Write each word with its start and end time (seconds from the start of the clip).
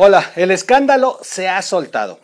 Hola, 0.00 0.32
el 0.36 0.52
escándalo 0.52 1.18
se 1.22 1.48
ha 1.48 1.60
soltado. 1.60 2.20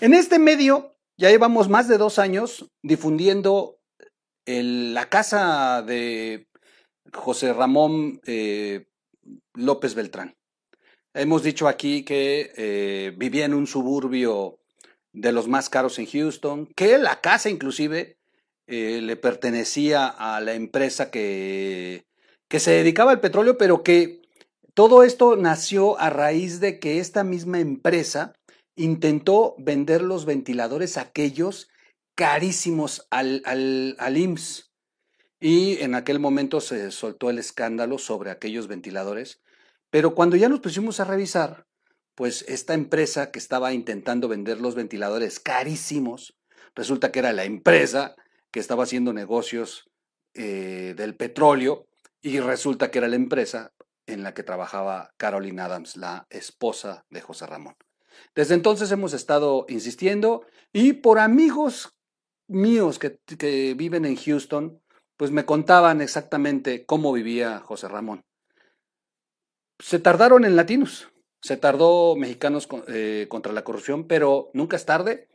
En 0.00 0.14
este 0.14 0.38
medio 0.38 0.94
ya 1.16 1.28
llevamos 1.28 1.68
más 1.68 1.88
de 1.88 1.98
dos 1.98 2.20
años 2.20 2.70
difundiendo 2.84 3.80
la 4.46 5.08
casa 5.08 5.82
de 5.82 6.46
José 7.12 7.52
Ramón 7.52 8.20
eh, 8.26 8.86
López 9.54 9.96
Beltrán. 9.96 10.36
Hemos 11.12 11.42
dicho 11.42 11.66
aquí 11.66 12.04
que 12.04 12.52
eh, 12.56 13.12
vivía 13.16 13.44
en 13.44 13.54
un 13.54 13.66
suburbio 13.66 14.60
de 15.12 15.32
los 15.32 15.48
más 15.48 15.68
caros 15.68 15.98
en 15.98 16.06
Houston, 16.06 16.68
que 16.76 16.96
la 16.96 17.20
casa 17.20 17.50
inclusive 17.50 18.18
eh, 18.68 19.00
le 19.02 19.16
pertenecía 19.16 20.06
a 20.06 20.40
la 20.40 20.54
empresa 20.54 21.10
que, 21.10 22.06
que 22.46 22.60
se 22.60 22.70
dedicaba 22.70 23.10
al 23.10 23.20
petróleo, 23.20 23.58
pero 23.58 23.82
que 23.82 24.19
todo 24.74 25.02
esto 25.02 25.36
nació 25.36 25.98
a 25.98 26.10
raíz 26.10 26.60
de 26.60 26.78
que 26.78 26.98
esta 26.98 27.24
misma 27.24 27.60
empresa 27.60 28.34
intentó 28.76 29.54
vender 29.58 30.02
los 30.02 30.24
ventiladores 30.24 30.96
aquellos 30.96 31.68
carísimos 32.14 33.06
al, 33.10 33.42
al, 33.44 34.16
IMSS. 34.16 34.70
Y 35.40 35.82
en 35.82 35.94
aquel 35.94 36.20
momento 36.20 36.60
se 36.60 36.90
soltó 36.90 37.30
el 37.30 37.38
escándalo 37.38 37.98
sobre 37.98 38.30
aquellos 38.30 38.68
ventiladores. 38.68 39.40
Pero 39.90 40.14
cuando 40.14 40.36
ya 40.36 40.48
nos 40.48 40.60
pusimos 40.60 41.00
a 41.00 41.04
revisar, 41.04 41.66
pues 42.14 42.44
esta 42.48 42.74
empresa 42.74 43.30
que 43.30 43.38
estaba 43.38 43.72
intentando 43.72 44.28
vender 44.28 44.60
los 44.60 44.74
ventiladores 44.74 45.40
carísimos, 45.40 46.36
resulta 46.74 47.10
que 47.10 47.20
era 47.20 47.32
la 47.32 47.44
empresa 47.44 48.14
que 48.50 48.60
estaba 48.60 48.84
haciendo 48.84 49.12
negocios 49.12 49.88
eh, 50.34 50.94
del 50.96 51.16
petróleo 51.16 51.86
y 52.20 52.38
resulta 52.40 52.90
que 52.90 52.98
era 52.98 53.08
la 53.08 53.16
empresa 53.16 53.72
en 54.06 54.22
la 54.22 54.34
que 54.34 54.42
trabajaba 54.42 55.12
Caroline 55.16 55.62
Adams, 55.62 55.96
la 55.96 56.26
esposa 56.30 57.04
de 57.10 57.20
José 57.20 57.46
Ramón. 57.46 57.74
Desde 58.34 58.54
entonces 58.54 58.90
hemos 58.92 59.12
estado 59.12 59.66
insistiendo 59.68 60.46
y 60.72 60.94
por 60.94 61.18
amigos 61.18 61.94
míos 62.48 62.98
que, 62.98 63.18
que 63.38 63.74
viven 63.74 64.04
en 64.04 64.16
Houston, 64.16 64.80
pues 65.16 65.30
me 65.30 65.44
contaban 65.44 66.00
exactamente 66.00 66.84
cómo 66.84 67.12
vivía 67.12 67.60
José 67.60 67.88
Ramón. 67.88 68.24
Se 69.78 69.98
tardaron 69.98 70.44
en 70.44 70.56
latinos, 70.56 71.08
se 71.42 71.56
tardó 71.56 72.16
Mexicanos 72.16 72.68
eh, 72.88 73.26
contra 73.28 73.52
la 73.52 73.64
corrupción, 73.64 74.06
pero 74.06 74.50
nunca 74.52 74.76
es 74.76 74.84
tarde 74.84 75.28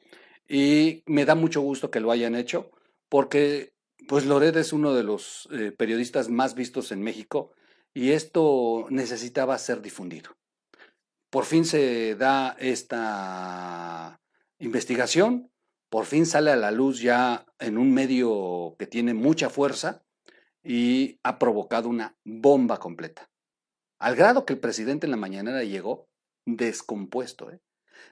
y 0.47 1.03
me 1.05 1.25
da 1.25 1.35
mucho 1.35 1.61
gusto 1.61 1.89
que 1.89 1.99
lo 1.99 2.11
hayan 2.11 2.35
hecho 2.35 2.71
porque 3.09 3.73
pues 4.07 4.25
Loret 4.25 4.55
es 4.55 4.73
uno 4.73 4.93
de 4.93 5.03
los 5.03 5.47
eh, 5.51 5.71
periodistas 5.71 6.29
más 6.29 6.53
vistos 6.53 6.91
en 6.91 7.01
México 7.01 7.53
y 7.95 8.11
esto 8.11 8.85
necesitaba 8.89 9.57
ser 9.57 9.81
difundido. 9.81 10.31
Por 11.31 11.45
fin 11.45 11.65
se 11.65 12.15
da 12.15 12.55
esta 12.59 14.21
investigación, 14.59 15.49
por 15.89 16.05
fin 16.05 16.25
sale 16.25 16.51
a 16.51 16.57
la 16.57 16.71
luz 16.71 17.01
ya 17.01 17.45
en 17.57 17.77
un 17.77 17.93
medio 17.93 18.75
que 18.77 18.85
tiene 18.85 19.13
mucha 19.13 19.49
fuerza 19.49 20.03
y 20.61 21.19
ha 21.23 21.39
provocado 21.39 21.87
una 21.87 22.17
bomba 22.25 22.79
completa. 22.79 23.29
Al 23.97 24.15
grado 24.15 24.45
que 24.45 24.53
el 24.53 24.59
presidente 24.59 25.07
en 25.07 25.11
la 25.11 25.17
mañanera 25.17 25.63
llegó 25.63 26.09
descompuesto. 26.45 27.49
¿eh? 27.49 27.61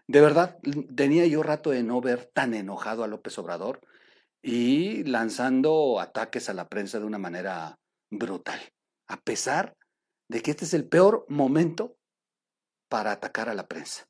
De 0.08 0.22
verdad, 0.22 0.60
tenía 0.96 1.26
yo 1.28 1.44
rato 1.44 1.72
de 1.72 1.84
no 1.84 2.00
ver 2.00 2.32
tan 2.34 2.54
enojado 2.54 3.04
a 3.04 3.08
López 3.08 3.38
Obrador 3.38 3.82
y 4.42 5.04
lanzando 5.04 6.00
ataques 6.00 6.48
a 6.48 6.54
la 6.54 6.70
prensa 6.70 7.00
de 7.00 7.06
una 7.06 7.18
manera 7.18 7.80
brutal, 8.10 8.62
a 9.08 9.18
pesar 9.18 9.76
de 10.30 10.42
que 10.42 10.52
este 10.52 10.66
es 10.66 10.74
el 10.74 10.88
peor 10.88 11.26
momento 11.30 11.98
para 12.90 13.12
atacar 13.12 13.50
a 13.50 13.54
la 13.54 13.68
prensa. 13.68 14.08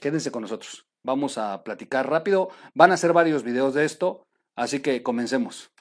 Quédense 0.00 0.30
con 0.30 0.42
nosotros. 0.42 0.86
Vamos 1.02 1.38
a 1.38 1.62
platicar 1.64 2.08
rápido. 2.08 2.50
Van 2.74 2.92
a 2.92 2.96
ser 2.96 3.12
varios 3.12 3.42
videos 3.42 3.74
de 3.74 3.84
esto, 3.84 4.26
así 4.56 4.80
que 4.80 5.02
comencemos. 5.02 5.72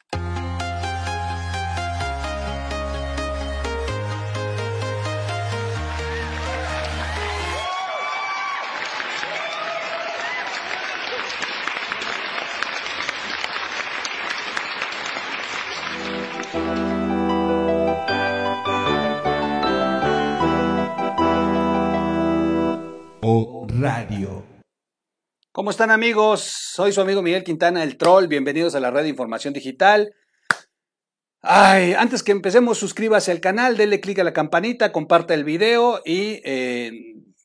¿Cómo 25.68 25.72
están 25.74 25.92
amigos? 25.92 26.44
Soy 26.44 26.94
su 26.94 27.02
amigo 27.02 27.22
Miguel 27.22 27.44
Quintana, 27.44 27.84
el 27.84 27.98
troll. 27.98 28.28
Bienvenidos 28.28 28.74
a 28.74 28.80
la 28.80 28.90
red 28.90 29.04
de 29.04 29.10
información 29.10 29.54
digital. 29.54 30.16
Ay, 31.42 31.92
antes 31.92 32.24
que 32.24 32.32
empecemos, 32.32 32.78
suscríbase 32.78 33.34
al 33.34 33.42
canal, 33.42 33.76
denle 33.76 34.00
clic 34.00 34.18
a 34.20 34.24
la 34.24 34.32
campanita, 34.32 34.94
comparta 34.94 35.34
el 35.34 35.44
video 35.44 36.00
y 36.06 36.40
eh, 36.46 36.94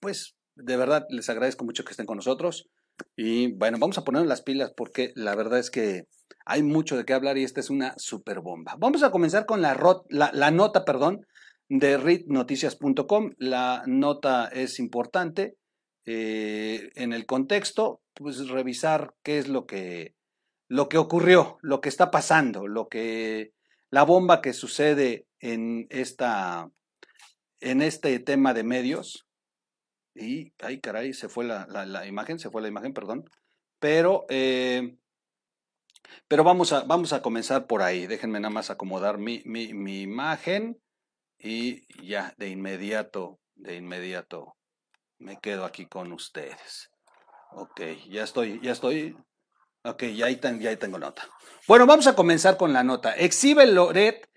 pues 0.01 0.37
de 0.55 0.77
verdad 0.77 1.05
les 1.09 1.29
agradezco 1.31 1.65
mucho 1.65 1.83
que 1.83 1.91
estén 1.91 2.07
con 2.07 2.15
nosotros. 2.15 2.69
Y 3.17 3.55
bueno, 3.55 3.79
vamos 3.81 3.99
a 3.99 4.05
poner 4.05 4.25
las 4.25 4.43
pilas 4.43 4.73
porque 4.77 5.11
la 5.17 5.35
verdad 5.35 5.59
es 5.59 5.73
que 5.73 6.05
hay 6.47 6.63
mucho 6.63 6.97
de 6.97 7.05
qué 7.05 7.15
hablar 7.15 7.39
y 7.39 7.43
esta 7.43 7.59
es 7.59 7.71
una 7.71 7.93
super 7.97 8.39
bomba. 8.39 8.77
Vamos 8.79 9.03
a 9.03 9.11
comenzar 9.11 9.47
con 9.47 9.63
la, 9.63 9.75
nota, 10.53 10.85
perdón, 10.85 11.27
de 11.69 11.97
readnoticias.com. 11.97 13.31
La 13.39 13.83
nota 13.87 14.47
es 14.47 14.79
importante 14.79 15.57
eh, 16.05 16.91
en 16.95 17.13
el 17.13 17.27
contexto, 17.27 18.02
pues 18.15 18.49
revisar 18.49 19.15
qué 19.23 19.39
es 19.39 19.49
lo 19.49 19.67
que, 19.67 20.15
lo 20.69 20.89
que 20.89 20.99
ocurrió, 20.99 21.59
lo 21.63 21.81
que 21.81 21.89
está 21.89 22.11
pasando, 22.11 22.67
lo 22.67 22.89
que, 22.89 23.53
la 23.91 24.05
bomba 24.05 24.41
que 24.41 24.53
sucede 24.53 25.27
en 25.41 25.87
esta, 25.91 26.71
en 27.61 27.83
este 27.83 28.19
tema 28.21 28.55
de 28.55 28.65
medios. 28.65 29.27
Y, 30.15 30.53
ay 30.61 30.81
caray, 30.81 31.15
se 31.15 31.29
fue 31.29 31.45
la, 31.45 31.67
la, 31.67 32.07
imagen, 32.07 32.39
se 32.39 32.51
fue 32.51 32.63
la 32.63 32.69
imagen, 32.69 32.93
perdón. 32.93 33.25
Pero, 33.79 34.27
eh, 34.29 34.97
pero 36.29 36.45
vamos, 36.45 36.73
a, 36.73 36.83
vamos 36.85 37.13
a 37.13 37.23
comenzar 37.23 37.67
por 37.67 37.83
ahí. 37.83 38.07
Déjenme 38.07 38.41
nada 38.41 38.53
más 38.53 38.71
acomodar 38.71 39.19
mi, 39.19 39.43
mi, 39.45 39.75
mi 39.75 40.03
imagen 40.03 40.81
y 41.39 41.87
ya, 42.07 42.35
de 42.37 42.49
inmediato, 42.49 43.41
de 43.55 43.77
inmediato 43.77 44.57
me 45.19 45.39
quedo 45.39 45.65
aquí 45.65 45.87
con 45.87 46.13
ustedes. 46.13 46.92
Ok, 47.55 47.81
ya 48.11 48.25
estoy, 48.25 48.61
ya 48.63 48.73
estoy. 48.73 49.17
Ok, 49.85 50.05
ya 50.15 50.27
ahí, 50.27 50.41
ya 50.61 50.77
tengo 50.79 50.99
nota. 50.99 51.29
Bueno, 51.67 51.87
vamos 51.87 52.07
a 52.07 52.15
comenzar 52.15 52.57
con 52.57 52.73
la 52.73 52.85
nota. 52.85 53.13
Exhibe 53.13 53.67
Loret, 53.67 54.29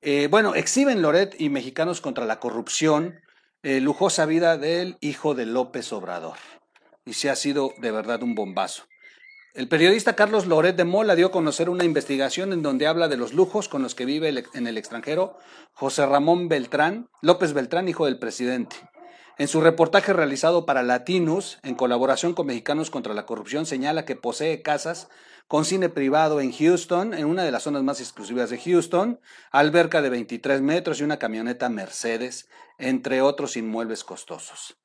eh, 0.00 0.28
bueno, 0.30 0.54
exhiben 0.54 1.02
Loret 1.02 1.34
y 1.38 1.50
Mexicanos 1.50 2.00
contra 2.00 2.24
la 2.24 2.40
corrupción, 2.40 3.20
eh, 3.62 3.80
lujosa 3.80 4.26
vida 4.26 4.56
del 4.56 4.96
hijo 5.00 5.34
de 5.34 5.46
López 5.46 5.92
Obrador. 5.92 6.36
Y 7.04 7.14
se 7.14 7.30
ha 7.30 7.36
sido 7.36 7.72
de 7.78 7.90
verdad 7.90 8.22
un 8.22 8.34
bombazo. 8.34 8.84
El 9.54 9.68
periodista 9.68 10.16
Carlos 10.16 10.46
Loret 10.46 10.74
de 10.74 10.84
Mola 10.84 11.14
dio 11.14 11.28
a 11.28 11.30
conocer 11.30 11.70
una 11.70 11.84
investigación 11.84 12.52
en 12.52 12.62
donde 12.62 12.88
habla 12.88 13.06
de 13.06 13.16
los 13.16 13.34
lujos 13.34 13.68
con 13.68 13.82
los 13.82 13.94
que 13.94 14.04
vive 14.04 14.44
en 14.52 14.66
el 14.66 14.76
extranjero 14.76 15.38
José 15.74 16.06
Ramón 16.06 16.48
Beltrán, 16.48 17.08
López 17.22 17.52
Beltrán, 17.52 17.88
hijo 17.88 18.06
del 18.06 18.18
presidente. 18.18 18.76
En 19.36 19.48
su 19.48 19.60
reportaje 19.60 20.12
realizado 20.12 20.64
para 20.64 20.84
Latinos, 20.84 21.58
en 21.64 21.74
colaboración 21.74 22.34
con 22.34 22.46
Mexicanos 22.46 22.90
contra 22.90 23.14
la 23.14 23.26
Corrupción, 23.26 23.66
señala 23.66 24.04
que 24.04 24.14
posee 24.14 24.62
casas 24.62 25.08
con 25.48 25.64
cine 25.64 25.88
privado 25.88 26.40
en 26.40 26.52
Houston, 26.52 27.14
en 27.14 27.26
una 27.26 27.42
de 27.42 27.50
las 27.50 27.64
zonas 27.64 27.82
más 27.82 28.00
exclusivas 28.00 28.50
de 28.50 28.58
Houston, 28.58 29.20
alberca 29.50 30.02
de 30.02 30.10
23 30.10 30.60
metros 30.60 31.00
y 31.00 31.04
una 31.04 31.18
camioneta 31.18 31.68
Mercedes, 31.68 32.48
entre 32.78 33.22
otros 33.22 33.56
inmuebles 33.56 34.04
costosos. 34.04 34.76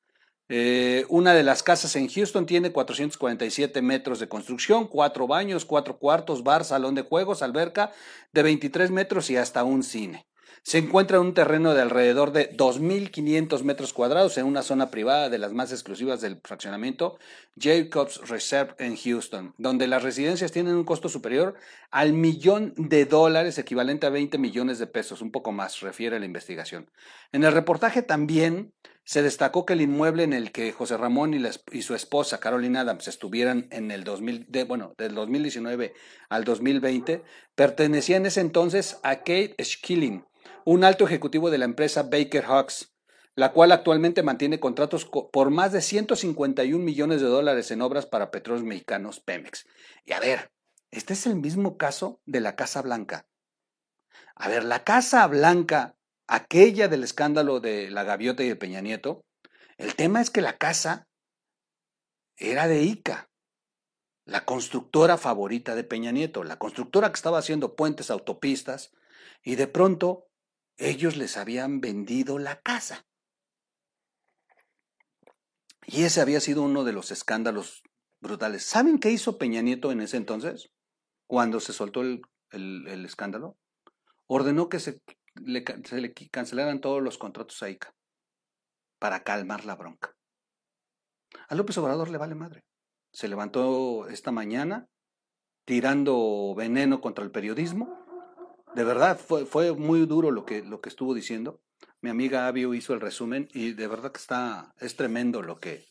Eh, 0.48 1.06
una 1.08 1.32
de 1.32 1.44
las 1.44 1.62
casas 1.62 1.94
en 1.94 2.08
Houston 2.08 2.44
tiene 2.44 2.72
447 2.72 3.82
metros 3.82 4.18
de 4.18 4.28
construcción, 4.28 4.88
cuatro 4.88 5.28
baños, 5.28 5.64
cuatro 5.64 5.96
cuartos, 5.96 6.42
bar, 6.42 6.64
salón 6.64 6.96
de 6.96 7.02
juegos, 7.02 7.42
alberca 7.42 7.92
de 8.32 8.42
23 8.42 8.90
metros 8.90 9.30
y 9.30 9.36
hasta 9.36 9.62
un 9.62 9.84
cine. 9.84 10.26
Se 10.62 10.78
encuentra 10.78 11.16
en 11.16 11.24
un 11.24 11.34
terreno 11.34 11.74
de 11.74 11.80
alrededor 11.80 12.32
de 12.32 12.54
2.500 12.56 13.62
metros 13.62 13.92
cuadrados 13.92 14.36
en 14.38 14.46
una 14.46 14.62
zona 14.62 14.90
privada 14.90 15.28
de 15.28 15.38
las 15.38 15.52
más 15.52 15.72
exclusivas 15.72 16.20
del 16.20 16.40
fraccionamiento 16.44 17.18
Jacobs 17.58 18.28
Reserve 18.28 18.74
en 18.78 18.96
Houston, 18.96 19.54
donde 19.58 19.86
las 19.86 20.02
residencias 20.02 20.52
tienen 20.52 20.74
un 20.74 20.84
costo 20.84 21.08
superior 21.08 21.54
al 21.90 22.12
millón 22.12 22.74
de 22.76 23.06
dólares, 23.06 23.58
equivalente 23.58 24.06
a 24.06 24.10
20 24.10 24.38
millones 24.38 24.78
de 24.78 24.86
pesos, 24.86 25.22
un 25.22 25.30
poco 25.30 25.50
más, 25.50 25.80
refiere 25.80 26.20
la 26.20 26.26
investigación. 26.26 26.90
En 27.32 27.44
el 27.44 27.52
reportaje 27.52 28.02
también 28.02 28.72
se 29.04 29.22
destacó 29.22 29.66
que 29.66 29.72
el 29.72 29.80
inmueble 29.80 30.22
en 30.22 30.32
el 30.32 30.52
que 30.52 30.72
José 30.72 30.96
Ramón 30.96 31.34
y, 31.34 31.82
su 31.82 31.94
esposa 31.94 32.38
Carolina 32.38 32.82
Adams 32.82 33.08
estuvieran 33.08 33.66
en 33.70 33.90
el 33.90 34.04
2000, 34.04 34.46
bueno, 34.68 34.94
del 34.98 35.14
2019 35.14 35.94
al 36.28 36.44
2020 36.44 37.24
pertenecía 37.56 38.18
en 38.18 38.26
ese 38.26 38.40
entonces 38.40 39.00
a 39.02 39.16
Kate 39.16 39.56
Schilling, 39.60 40.24
un 40.64 40.84
alto 40.84 41.04
ejecutivo 41.04 41.50
de 41.50 41.58
la 41.58 41.64
empresa 41.64 42.04
Baker 42.04 42.44
Hawks. 42.44 42.94
la 43.36 43.52
cual 43.52 43.72
actualmente 43.72 44.22
mantiene 44.24 44.58
contratos 44.58 45.06
por 45.06 45.50
más 45.50 45.72
de 45.72 45.80
151 45.80 46.84
millones 46.84 47.20
de 47.20 47.28
dólares 47.28 47.70
en 47.70 47.80
obras 47.80 48.04
para 48.04 48.30
petróleos 48.30 48.66
mexicanos 48.66 49.20
Pemex. 49.20 49.66
Y 50.04 50.12
a 50.12 50.20
ver, 50.20 50.50
este 50.90 51.14
es 51.14 51.26
el 51.26 51.36
mismo 51.36 51.78
caso 51.78 52.20
de 52.26 52.40
la 52.40 52.56
Casa 52.56 52.82
Blanca. 52.82 53.28
A 54.34 54.48
ver, 54.48 54.64
la 54.64 54.82
Casa 54.82 55.26
Blanca, 55.28 55.96
aquella 56.26 56.88
del 56.88 57.04
escándalo 57.04 57.60
de 57.60 57.88
la 57.90 58.02
gaviota 58.02 58.42
y 58.42 58.48
de 58.48 58.56
Peña 58.56 58.80
Nieto, 58.80 59.24
el 59.78 59.94
tema 59.94 60.20
es 60.20 60.30
que 60.30 60.42
la 60.42 60.58
casa 60.58 61.08
era 62.36 62.68
de 62.68 62.82
ICA, 62.82 63.30
la 64.26 64.44
constructora 64.44 65.16
favorita 65.16 65.74
de 65.74 65.84
Peña 65.84 66.12
Nieto, 66.12 66.44
la 66.44 66.58
constructora 66.58 67.08
que 67.08 67.16
estaba 67.16 67.38
haciendo 67.38 67.76
puentes, 67.76 68.10
autopistas, 68.10 68.92
y 69.42 69.54
de 69.54 69.66
pronto 69.66 70.29
ellos 70.80 71.16
les 71.16 71.36
habían 71.36 71.80
vendido 71.80 72.38
la 72.38 72.60
casa. 72.60 73.06
Y 75.86 76.04
ese 76.04 76.20
había 76.20 76.40
sido 76.40 76.62
uno 76.62 76.84
de 76.84 76.92
los 76.92 77.10
escándalos 77.10 77.82
brutales. 78.20 78.64
¿Saben 78.64 78.98
qué 78.98 79.10
hizo 79.10 79.38
Peña 79.38 79.60
Nieto 79.60 79.92
en 79.92 80.00
ese 80.00 80.16
entonces? 80.16 80.70
Cuando 81.26 81.60
se 81.60 81.72
soltó 81.72 82.02
el, 82.02 83.04
escándalo. 83.04 83.58
Ordenó 84.26 84.68
que 84.68 84.80
se 84.80 85.02
le, 85.34 85.64
se 85.84 86.00
le 86.00 86.14
cancelaran 86.30 86.80
todos 86.80 87.02
los 87.02 87.18
contratos 87.18 87.62
a 87.62 87.70
ICA 87.70 87.94
para 88.98 89.22
calmar 89.22 89.64
la 89.64 89.76
bronca. 89.76 90.16
A 91.48 91.54
López 91.54 91.76
Obrador 91.78 92.10
le 92.10 92.18
vale 92.18 92.34
madre. 92.34 92.64
Se 93.12 93.28
levantó 93.28 94.08
esta 94.08 94.32
mañana 94.32 94.88
tirando 95.64 96.54
veneno 96.56 97.00
contra 97.00 97.24
el 97.24 97.30
periodismo. 97.30 97.99
De 98.74 98.84
verdad, 98.84 99.18
fue, 99.18 99.46
fue 99.46 99.72
muy 99.72 100.06
duro 100.06 100.30
lo 100.30 100.44
que, 100.44 100.62
lo 100.62 100.80
que 100.80 100.88
estuvo 100.88 101.14
diciendo. 101.14 101.60
Mi 102.00 102.10
amiga 102.10 102.46
Avio 102.46 102.72
hizo 102.74 102.94
el 102.94 103.00
resumen 103.00 103.48
y 103.52 103.72
de 103.72 103.86
verdad 103.86 104.12
que 104.12 104.20
está, 104.20 104.74
es 104.78 104.96
tremendo 104.96 105.42
lo 105.42 105.58
que, 105.58 105.84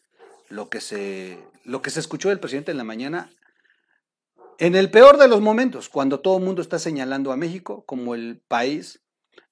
lo 0.50 0.70
que 0.70 0.82
se, 0.82 1.40
lo 1.66 1.82
que 1.82 1.90
se 1.90 2.00
escuchó 2.00 2.30
del 2.30 2.40
presidente 2.40 2.72
en 2.72 2.78
la 2.78 2.84
mañana. 2.84 3.30
En 4.58 4.76
el 4.76 4.90
peor 4.92 5.18
de 5.18 5.28
los 5.28 5.42
momentos, 5.42 5.90
cuando 5.90 6.20
todo 6.20 6.38
el 6.38 6.44
mundo 6.44 6.62
está 6.62 6.80
señalando 6.80 7.32
a 7.32 7.38
México 7.38 7.86
como 7.86 8.16
el 8.16 8.42
país 8.48 9.02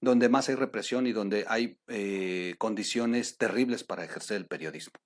donde 0.02 0.30
más 0.30 0.50
hay 0.50 0.56
represión 0.56 1.08
y 1.08 1.12
donde 1.12 1.46
hay 1.48 1.80
eh, 1.88 2.56
condiciones 2.58 3.38
terribles 3.38 3.84
para 3.84 4.04
ejercer 4.04 4.38
el 4.38 4.48
periodismo. 4.48 5.00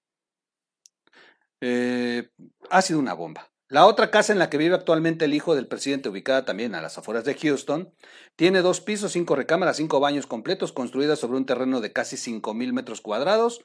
Eh, 1.62 2.30
ha 2.70 2.82
sido 2.82 3.00
una 3.00 3.14
bomba. 3.14 3.51
La 3.72 3.86
otra 3.86 4.12
casa 4.12 4.34
en 4.34 4.40
la 4.40 4.50
que 4.50 4.58
vive 4.58 4.76
actualmente 4.76 5.24
el 5.24 5.34
hijo 5.34 5.56
del 5.56 5.66
presidente, 5.66 6.10
ubicada 6.10 6.44
también 6.44 6.76
a 6.76 6.82
las 6.82 6.98
afueras 6.98 7.24
de 7.24 7.36
Houston, 7.36 7.90
tiene 8.36 8.62
dos 8.62 8.82
pisos, 8.82 9.14
cinco 9.14 9.34
recámaras, 9.34 9.78
cinco 9.78 10.02
baños 10.02 10.28
completos, 10.28 10.74
construida 10.74 11.16
sobre 11.16 11.38
un 11.38 11.46
terreno 11.46 11.80
de 11.80 11.94
casi 11.94 12.18
cinco 12.18 12.54
mil 12.54 12.74
metros 12.74 13.00
cuadrados. 13.00 13.64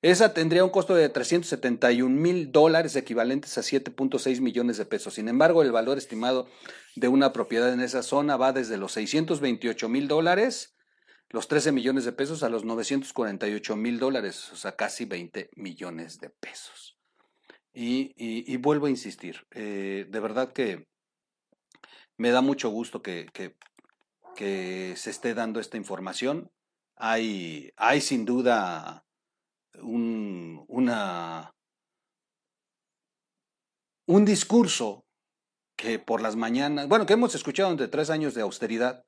Esa 0.00 0.32
tendría 0.32 0.62
un 0.62 0.70
costo 0.70 0.94
de 0.94 1.08
371 1.08 2.08
mil 2.08 2.52
dólares, 2.52 2.94
equivalentes 2.94 3.58
a 3.58 3.62
7.6 3.62 4.40
millones 4.40 4.76
de 4.76 4.84
pesos. 4.84 5.14
Sin 5.14 5.26
embargo, 5.26 5.62
el 5.62 5.72
valor 5.72 5.98
estimado 5.98 6.46
de 6.94 7.08
una 7.08 7.32
propiedad 7.32 7.72
en 7.72 7.80
esa 7.80 8.04
zona 8.04 8.36
va 8.36 8.52
desde 8.52 8.76
los 8.76 8.92
628 8.92 9.88
mil 9.88 10.06
dólares, 10.06 10.76
los 11.30 11.48
13 11.48 11.72
millones 11.72 12.04
de 12.04 12.12
pesos, 12.12 12.44
a 12.44 12.48
los 12.48 12.64
948 12.64 13.74
mil 13.74 13.98
dólares, 13.98 14.52
o 14.52 14.56
sea, 14.56 14.76
casi 14.76 15.04
20 15.04 15.50
millones 15.56 16.20
de 16.20 16.30
pesos. 16.30 16.97
Y, 17.72 18.56
vuelvo 18.56 18.86
a 18.86 18.90
insistir, 18.90 19.46
eh, 19.52 20.06
de 20.08 20.20
verdad 20.20 20.52
que 20.52 20.88
me 22.16 22.30
da 22.30 22.40
mucho 22.40 22.70
gusto 22.70 23.02
que, 23.02 23.26
se 24.36 25.10
esté 25.10 25.34
dando 25.34 25.60
esta 25.60 25.76
información. 25.76 26.50
Hay, 26.96 27.72
hay 27.76 28.00
sin 28.00 28.24
duda 28.24 29.04
un, 29.80 30.64
un 34.06 34.24
discurso 34.24 35.04
que 35.76 35.98
por 36.00 36.20
las 36.20 36.34
mañanas, 36.34 36.88
bueno, 36.88 37.06
que 37.06 37.12
hemos 37.12 37.34
escuchado 37.34 37.70
durante 37.70 37.90
tres 37.90 38.10
años 38.10 38.34
de 38.34 38.42
austeridad 38.42 39.04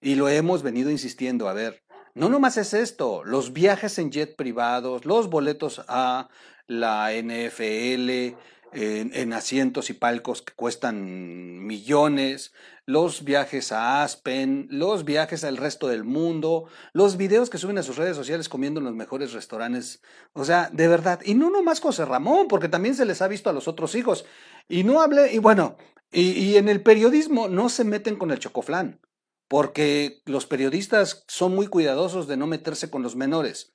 y 0.00 0.14
lo 0.14 0.28
hemos 0.28 0.62
venido 0.62 0.90
insistiendo, 0.90 1.48
a 1.48 1.52
ver, 1.52 1.82
no 2.14 2.28
nomás 2.28 2.56
es 2.56 2.74
esto, 2.74 3.24
los 3.24 3.52
viajes 3.52 3.98
en 3.98 4.10
jet 4.10 4.36
privados, 4.36 5.04
los 5.04 5.28
boletos 5.28 5.82
a 5.88 6.28
la 6.70 7.10
NFL, 7.12 8.36
en, 8.72 9.32
asientos 9.32 9.90
y 9.90 9.94
palcos 9.94 10.42
que 10.42 10.52
cuestan 10.54 11.66
millones, 11.66 12.52
los 12.86 13.24
viajes 13.24 13.72
a 13.72 14.04
Aspen, 14.04 14.68
los 14.70 15.04
viajes 15.04 15.42
al 15.42 15.56
resto 15.56 15.88
del 15.88 16.04
mundo, 16.04 16.66
los 16.92 17.16
videos 17.16 17.50
que 17.50 17.58
suben 17.58 17.78
a 17.78 17.82
sus 17.82 17.96
redes 17.96 18.16
sociales 18.16 18.48
comiendo 18.48 18.78
en 18.78 18.86
los 18.86 18.94
mejores 18.94 19.32
restaurantes. 19.32 20.00
O 20.32 20.44
sea, 20.44 20.70
de 20.72 20.86
verdad. 20.86 21.20
Y 21.24 21.34
no 21.34 21.50
nomás 21.50 21.80
José 21.80 22.04
Ramón, 22.04 22.46
porque 22.46 22.68
también 22.68 22.94
se 22.94 23.04
les 23.04 23.20
ha 23.20 23.26
visto 23.26 23.50
a 23.50 23.52
los 23.52 23.66
otros 23.66 23.96
hijos. 23.96 24.24
Y 24.68 24.84
no 24.84 25.02
hable, 25.02 25.32
y 25.32 25.38
bueno, 25.38 25.76
y, 26.12 26.30
y 26.30 26.56
en 26.56 26.68
el 26.68 26.84
periodismo 26.84 27.48
no 27.48 27.68
se 27.68 27.82
meten 27.82 28.14
con 28.14 28.30
el 28.30 28.38
chocoflán, 28.38 29.00
porque 29.48 30.22
los 30.24 30.46
periodistas 30.46 31.24
son 31.26 31.56
muy 31.56 31.66
cuidadosos 31.66 32.28
de 32.28 32.36
no 32.36 32.46
meterse 32.46 32.90
con 32.90 33.02
los 33.02 33.16
menores. 33.16 33.72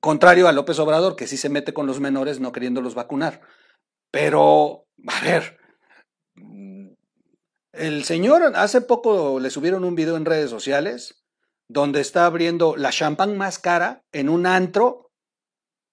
Contrario 0.00 0.48
a 0.48 0.52
López 0.52 0.78
Obrador, 0.78 1.16
que 1.16 1.26
sí 1.26 1.36
se 1.36 1.48
mete 1.48 1.72
con 1.72 1.86
los 1.86 2.00
menores 2.00 2.40
no 2.40 2.52
queriéndolos 2.52 2.94
vacunar. 2.94 3.40
Pero, 4.10 4.86
a 5.06 5.24
ver, 5.24 5.58
el 7.72 8.04
señor 8.04 8.52
hace 8.54 8.80
poco 8.80 9.40
le 9.40 9.50
subieron 9.50 9.84
un 9.84 9.94
video 9.94 10.16
en 10.16 10.24
redes 10.24 10.50
sociales 10.50 11.24
donde 11.68 12.00
está 12.00 12.26
abriendo 12.26 12.76
la 12.76 12.90
champán 12.90 13.36
más 13.38 13.58
cara 13.58 14.04
en 14.12 14.28
un 14.28 14.46
antro 14.46 15.10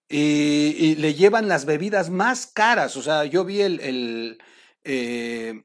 y, 0.10 0.96
le 0.96 1.14
llevan 1.14 1.48
las 1.48 1.66
bebidas 1.66 2.10
más 2.10 2.48
caras. 2.48 2.98
O 2.98 3.02
sea, 3.02 3.26
yo 3.26 3.46
vi 3.46 3.62
el, 3.62 4.40
eh, 4.84 5.64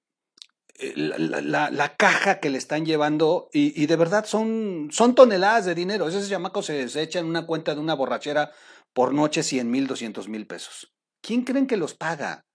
la, 0.78 1.96
caja 1.96 2.40
que 2.40 2.50
le 2.50 2.58
están 2.58 2.84
llevando 2.84 3.48
y, 3.52 3.86
de 3.86 3.96
verdad 3.96 4.24
son, 4.24 4.88
son 4.90 5.14
toneladas 5.14 5.66
de 5.66 5.74
dinero. 5.74 6.08
Ese 6.08 6.28
chamaco 6.28 6.62
se, 6.62 6.88
se 6.88 7.02
echa 7.02 7.20
en 7.20 7.26
una 7.26 7.46
cuenta 7.46 7.74
de 7.74 7.80
una 7.80 7.94
borrachera 7.94 8.52
por 8.92 9.12
noche 9.12 9.42
100 9.42 9.70
mil, 9.70 9.86
200 9.86 10.28
mil 10.28 10.46
pesos. 10.46 10.92
¿Quién 11.20 11.42
creen 11.42 11.66
que 11.66 11.76
los 11.76 11.94
paga? 11.94 12.46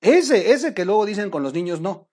Ese, 0.00 0.52
ese 0.52 0.74
que 0.74 0.84
luego 0.84 1.06
dicen 1.06 1.30
con 1.30 1.42
los 1.42 1.54
niños 1.54 1.80
no. 1.80 2.08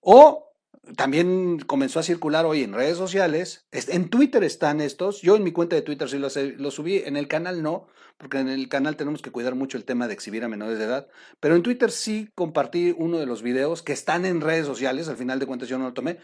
O 0.00 0.51
también 0.96 1.60
comenzó 1.60 2.00
a 2.00 2.02
circular 2.02 2.44
hoy 2.44 2.64
en 2.64 2.72
redes 2.72 2.96
sociales, 2.96 3.66
en 3.70 4.08
Twitter 4.08 4.42
están 4.42 4.80
estos, 4.80 5.22
yo 5.22 5.36
en 5.36 5.44
mi 5.44 5.52
cuenta 5.52 5.76
de 5.76 5.82
Twitter 5.82 6.08
sí 6.08 6.18
los, 6.18 6.34
subí, 6.74 6.98
en 6.98 7.16
el 7.16 7.28
canal 7.28 7.62
no, 7.62 7.86
porque 8.18 8.38
en 8.38 8.48
el 8.48 8.68
canal 8.68 8.96
tenemos 8.96 9.22
que 9.22 9.30
cuidar 9.30 9.54
mucho 9.54 9.78
el 9.78 9.84
tema 9.84 10.08
de 10.08 10.14
exhibir 10.14 10.42
a 10.44 10.48
menores 10.48 10.78
de 10.78 10.84
edad, 10.84 11.08
pero 11.38 11.54
en 11.54 11.62
Twitter 11.62 11.92
sí 11.92 12.28
compartí 12.34 12.94
uno 12.96 13.18
de 13.18 13.26
los 13.26 13.42
videos 13.42 13.82
que 13.82 13.92
están 13.92 14.26
en 14.26 14.40
redes 14.40 14.66
sociales, 14.66 15.08
al 15.08 15.16
final 15.16 15.38
de 15.38 15.46
cuentas 15.46 15.68
yo 15.68 15.78
no 15.78 15.84
lo 15.84 15.94
tomé, 15.94 16.18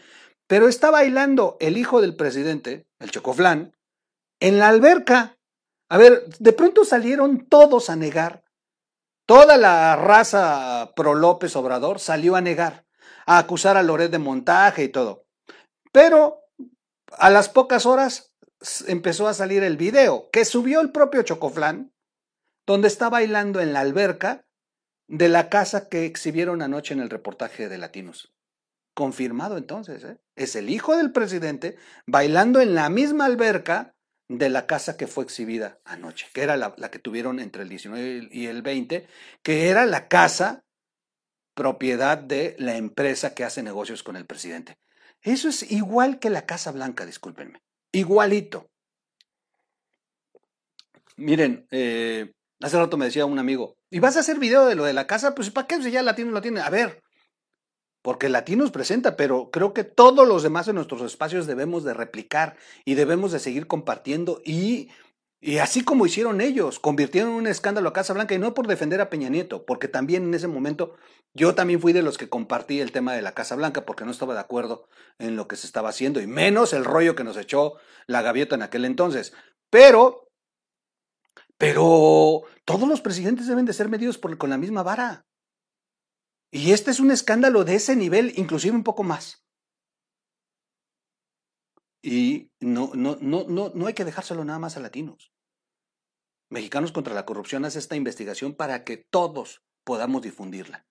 pero 0.45 0.67
está 0.67 0.91
bailando 0.91 1.55
el 1.61 1.77
hijo 1.77 2.01
del 2.01 2.15
presidente, 2.15 2.85
el 2.99 3.11
Chocoflán, 3.11 3.77
en 4.41 4.59
la 4.59 4.69
alberca. 4.69 5.37
A 5.89 5.97
ver, 5.97 6.25
de 6.39 6.53
pronto 6.53 6.85
salieron 6.85 7.47
todos 7.47 7.89
a 7.89 7.95
negar, 7.95 8.43
toda 9.25 9.57
la 9.57 9.95
raza 9.95 10.91
pro 10.95 11.15
López 11.15 11.55
Obrador 11.55 11.99
salió 11.99 12.35
a 12.35 12.41
negar 12.41 12.88
a 13.25 13.37
acusar 13.37 13.77
a 13.77 13.83
Loret 13.83 14.11
de 14.11 14.19
montaje 14.19 14.83
y 14.83 14.89
todo. 14.89 15.25
Pero 15.91 16.41
a 17.17 17.29
las 17.29 17.49
pocas 17.49 17.85
horas 17.85 18.33
empezó 18.87 19.27
a 19.27 19.33
salir 19.33 19.63
el 19.63 19.77
video 19.77 20.29
que 20.31 20.45
subió 20.45 20.81
el 20.81 20.91
propio 20.91 21.23
Chocoflán, 21.23 21.93
donde 22.65 22.87
está 22.87 23.09
bailando 23.09 23.61
en 23.61 23.73
la 23.73 23.79
alberca 23.79 24.45
de 25.07 25.27
la 25.27 25.49
casa 25.49 25.89
que 25.89 26.05
exhibieron 26.05 26.61
anoche 26.61 26.93
en 26.93 26.99
el 26.99 27.09
reportaje 27.09 27.67
de 27.67 27.77
Latinos. 27.77 28.33
Confirmado 28.93 29.57
entonces, 29.57 30.03
¿eh? 30.03 30.19
es 30.35 30.55
el 30.55 30.69
hijo 30.69 30.95
del 30.95 31.11
presidente 31.11 31.77
bailando 32.05 32.61
en 32.61 32.75
la 32.75 32.89
misma 32.89 33.25
alberca 33.25 33.95
de 34.27 34.49
la 34.49 34.67
casa 34.67 34.97
que 34.97 35.07
fue 35.07 35.23
exhibida 35.23 35.79
anoche, 35.83 36.27
que 36.33 36.43
era 36.43 36.57
la, 36.57 36.75
la, 36.77 36.91
que 36.91 36.99
tuvieron 36.99 37.39
entre 37.39 37.63
el 37.63 37.69
19 37.69 38.29
y 38.31 38.45
el 38.45 38.61
20, 38.61 39.07
que 39.41 39.69
era 39.69 39.85
la 39.87 40.07
casa 40.07 40.63
propiedad 41.59 42.17
de 42.17 42.55
la 42.57 42.77
empresa 42.77 43.33
que 43.35 43.43
hace 43.43 43.61
negocios 43.61 44.01
con 44.01 44.15
el 44.15 44.25
presidente. 44.25 44.77
Eso 45.21 45.49
es 45.49 45.69
igual 45.69 46.17
que 46.17 46.29
la 46.29 46.45
Casa 46.45 46.71
Blanca, 46.71 47.05
discúlpenme. 47.05 47.61
Igualito. 47.91 48.69
Miren, 51.17 51.67
eh, 51.71 52.31
hace 52.61 52.77
rato 52.77 52.95
me 52.95 53.07
decía 53.07 53.25
un 53.25 53.39
amigo, 53.39 53.75
¿y 53.89 53.99
vas 53.99 54.15
a 54.15 54.21
hacer 54.21 54.39
video 54.39 54.67
de 54.67 54.75
lo 54.75 54.85
de 54.85 54.93
la 54.93 55.05
casa? 55.05 55.35
Pues 55.35 55.51
¿para 55.51 55.67
qué 55.67 55.81
si 55.81 55.91
ya 55.91 56.01
Latinos 56.01 56.31
lo 56.31 56.41
tiene? 56.41 56.61
A 56.61 56.69
ver, 56.69 57.03
porque 58.01 58.29
Latinos 58.29 58.71
presenta, 58.71 59.17
pero 59.17 59.51
creo 59.51 59.73
que 59.73 59.83
todos 59.83 60.25
los 60.25 60.43
demás 60.43 60.69
en 60.69 60.75
nuestros 60.75 61.01
espacios 61.01 61.45
debemos 61.45 61.83
de 61.83 61.93
replicar 61.93 62.55
y 62.85 62.93
debemos 62.93 63.33
de 63.33 63.39
seguir 63.39 63.67
compartiendo 63.67 64.41
y 64.45 64.91
y 65.41 65.59
así 65.59 65.83
como 65.83 66.05
hicieron 66.05 66.41
ellos, 66.41 66.79
convirtieron 66.79 67.31
un 67.31 67.47
escándalo 67.47 67.89
a 67.89 67.93
Casa 67.93 68.13
Blanca 68.13 68.35
y 68.35 68.39
no 68.39 68.53
por 68.53 68.67
defender 68.67 68.99
a 68.99 69.09
Peña 69.09 69.29
Nieto, 69.29 69.65
porque 69.65 69.87
también 69.87 70.23
en 70.23 70.33
ese 70.33 70.47
momento 70.47 70.95
yo 71.33 71.55
también 71.55 71.79
fui 71.79 71.93
de 71.93 72.01
los 72.01 72.17
que 72.17 72.29
compartí 72.29 72.79
el 72.81 72.91
tema 72.91 73.13
de 73.13 73.21
la 73.21 73.33
Casa 73.33 73.55
Blanca 73.55 73.85
porque 73.85 74.05
no 74.05 74.11
estaba 74.11 74.33
de 74.33 74.39
acuerdo 74.39 74.87
en 75.19 75.35
lo 75.35 75.47
que 75.47 75.55
se 75.55 75.67
estaba 75.67 75.89
haciendo 75.89 76.21
y 76.21 76.27
menos 76.27 76.73
el 76.73 76.85
rollo 76.85 77.15
que 77.15 77.23
nos 77.23 77.37
echó 77.37 77.75
la 78.07 78.21
gaviota 78.21 78.55
en 78.55 78.63
aquel 78.63 78.85
entonces. 78.85 79.33
Pero 79.69 80.29
Pero 81.57 82.43
todos 82.65 82.87
los 82.87 83.01
presidentes 83.01 83.47
deben 83.47 83.65
de 83.65 83.73
ser 83.73 83.89
medidos 83.89 84.17
con 84.17 84.49
la 84.49 84.57
misma 84.57 84.81
vara. 84.81 85.25
Y 86.51 86.71
este 86.71 86.89
es 86.89 86.99
un 86.99 87.11
escándalo 87.11 87.63
de 87.63 87.75
ese 87.75 87.95
nivel, 87.95 88.33
inclusive 88.37 88.75
un 88.75 88.83
poco 88.83 89.03
más. 89.03 89.43
Y 92.01 92.49
no, 92.59 92.91
no, 92.95 93.17
no, 93.19 93.45
no, 93.47 93.71
no 93.75 93.87
hay 93.87 93.93
que 93.93 94.05
dejárselo 94.05 94.45
nada 94.45 94.57
más 94.57 94.77
a 94.77 94.79
latinos. 94.79 95.33
Mexicanos 96.49 96.91
contra 96.91 97.13
la 97.13 97.25
Corrupción 97.25 97.65
hace 97.65 97.77
esta 97.77 97.95
investigación 97.95 98.55
para 98.55 98.83
que 98.83 98.97
todos 98.97 99.61
podamos 99.83 100.21
difundirla, 100.21 100.87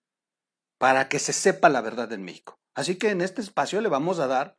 para 0.78 1.08
que 1.08 1.18
se 1.18 1.32
sepa 1.32 1.68
la 1.68 1.80
verdad 1.80 2.12
en 2.12 2.22
México. 2.22 2.60
Así 2.74 2.96
que 2.96 3.10
en 3.10 3.20
este 3.20 3.40
espacio 3.40 3.80
le 3.80 3.88
vamos 3.88 4.20
a 4.20 4.28
dar 4.28 4.56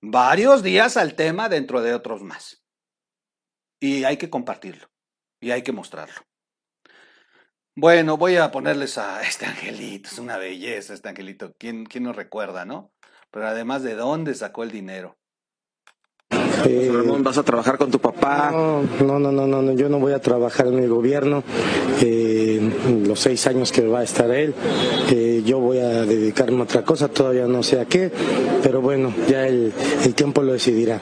varios 0.00 0.62
días 0.62 0.96
al 0.96 1.14
tema 1.14 1.48
dentro 1.48 1.82
de 1.82 1.94
otros 1.94 2.22
más. 2.22 2.64
Y 3.80 4.04
hay 4.04 4.16
que 4.16 4.30
compartirlo, 4.30 4.88
y 5.40 5.50
hay 5.50 5.62
que 5.62 5.72
mostrarlo. 5.72 6.22
Bueno, 7.76 8.16
voy 8.16 8.36
a 8.36 8.50
ponerles 8.50 8.98
a 8.98 9.22
este 9.22 9.46
angelito, 9.46 10.08
es 10.10 10.18
una 10.18 10.36
belleza 10.36 10.94
este 10.94 11.08
angelito. 11.08 11.54
¿Quién, 11.58 11.86
quién 11.86 12.04
nos 12.04 12.16
recuerda, 12.16 12.64
no? 12.64 12.92
Pero 13.30 13.46
además, 13.46 13.82
¿de 13.82 13.94
dónde 13.94 14.34
sacó 14.34 14.62
el 14.62 14.70
dinero? 14.70 15.17
Eh, 16.66 16.90
Ramón, 16.92 17.22
¿vas 17.22 17.38
a 17.38 17.42
trabajar 17.42 17.78
con 17.78 17.90
tu 17.90 17.98
papá? 17.98 18.50
No, 18.52 19.18
no, 19.18 19.32
no, 19.32 19.46
no, 19.46 19.72
yo 19.72 19.88
no 19.88 19.98
voy 19.98 20.12
a 20.12 20.20
trabajar 20.20 20.66
en 20.66 20.78
el 20.78 20.88
gobierno. 20.88 21.42
Eh, 22.00 22.70
los 23.06 23.20
seis 23.20 23.46
años 23.46 23.72
que 23.72 23.86
va 23.86 24.00
a 24.00 24.02
estar 24.04 24.30
él, 24.30 24.54
eh, 25.10 25.42
yo 25.44 25.58
voy 25.60 25.78
a 25.78 26.04
dedicarme 26.04 26.60
a 26.60 26.62
otra 26.64 26.84
cosa, 26.84 27.08
todavía 27.08 27.46
no 27.46 27.62
sé 27.62 27.80
a 27.80 27.84
qué, 27.86 28.10
pero 28.62 28.80
bueno, 28.80 29.12
ya 29.28 29.46
el, 29.46 29.72
el 30.04 30.14
tiempo 30.14 30.42
lo 30.42 30.52
decidirá. 30.52 31.00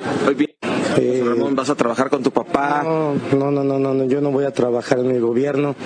Eh, 0.99 1.23
Ramón, 1.23 1.55
¿vas 1.55 1.69
a 1.69 1.75
trabajar 1.75 2.09
con 2.09 2.23
tu 2.23 2.31
papá? 2.31 2.83
No, 2.83 3.51
no, 3.51 3.63
no, 3.65 3.79
no, 3.79 4.05
yo 4.07 4.21
no 4.21 4.31
voy 4.31 4.45
a 4.45 4.51
trabajar 4.53 5.01
en 5.01 5.11
el 5.11 5.21
gobierno. 5.21 5.77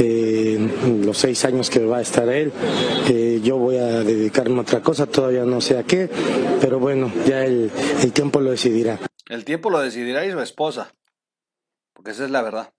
Eh, 0.00 0.68
los 1.04 1.18
seis 1.18 1.44
años 1.44 1.68
que 1.68 1.84
va 1.84 1.98
a 1.98 2.02
estar 2.02 2.28
él, 2.28 2.52
eh, 3.08 3.40
yo 3.42 3.56
voy 3.56 3.78
a 3.78 4.04
dedicarme 4.04 4.58
a 4.58 4.60
otra 4.62 4.80
cosa, 4.80 5.06
todavía 5.06 5.44
no 5.44 5.60
sé 5.60 5.78
a 5.78 5.82
qué, 5.82 6.08
pero 6.60 6.78
bueno, 6.78 7.10
ya 7.26 7.44
el, 7.44 7.70
el 8.02 8.12
tiempo 8.12 8.40
lo 8.40 8.50
decidirá. 8.50 8.98
El 9.26 9.44
tiempo 9.44 9.70
lo 9.70 9.80
decidirá 9.80 10.24
y 10.24 10.32
su 10.32 10.40
esposa, 10.40 10.92
porque 11.92 12.10
esa 12.10 12.24
es 12.24 12.30
la 12.30 12.42
verdad. 12.42 12.72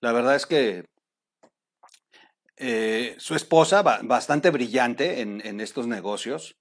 La 0.00 0.12
verdad 0.12 0.36
es 0.36 0.46
que 0.46 0.84
su 3.18 3.34
esposa, 3.34 3.82
bastante 3.82 4.50
brillante 4.50 5.20
en, 5.20 5.44
en 5.44 5.60
estos 5.60 5.86
negocios, 5.86 6.56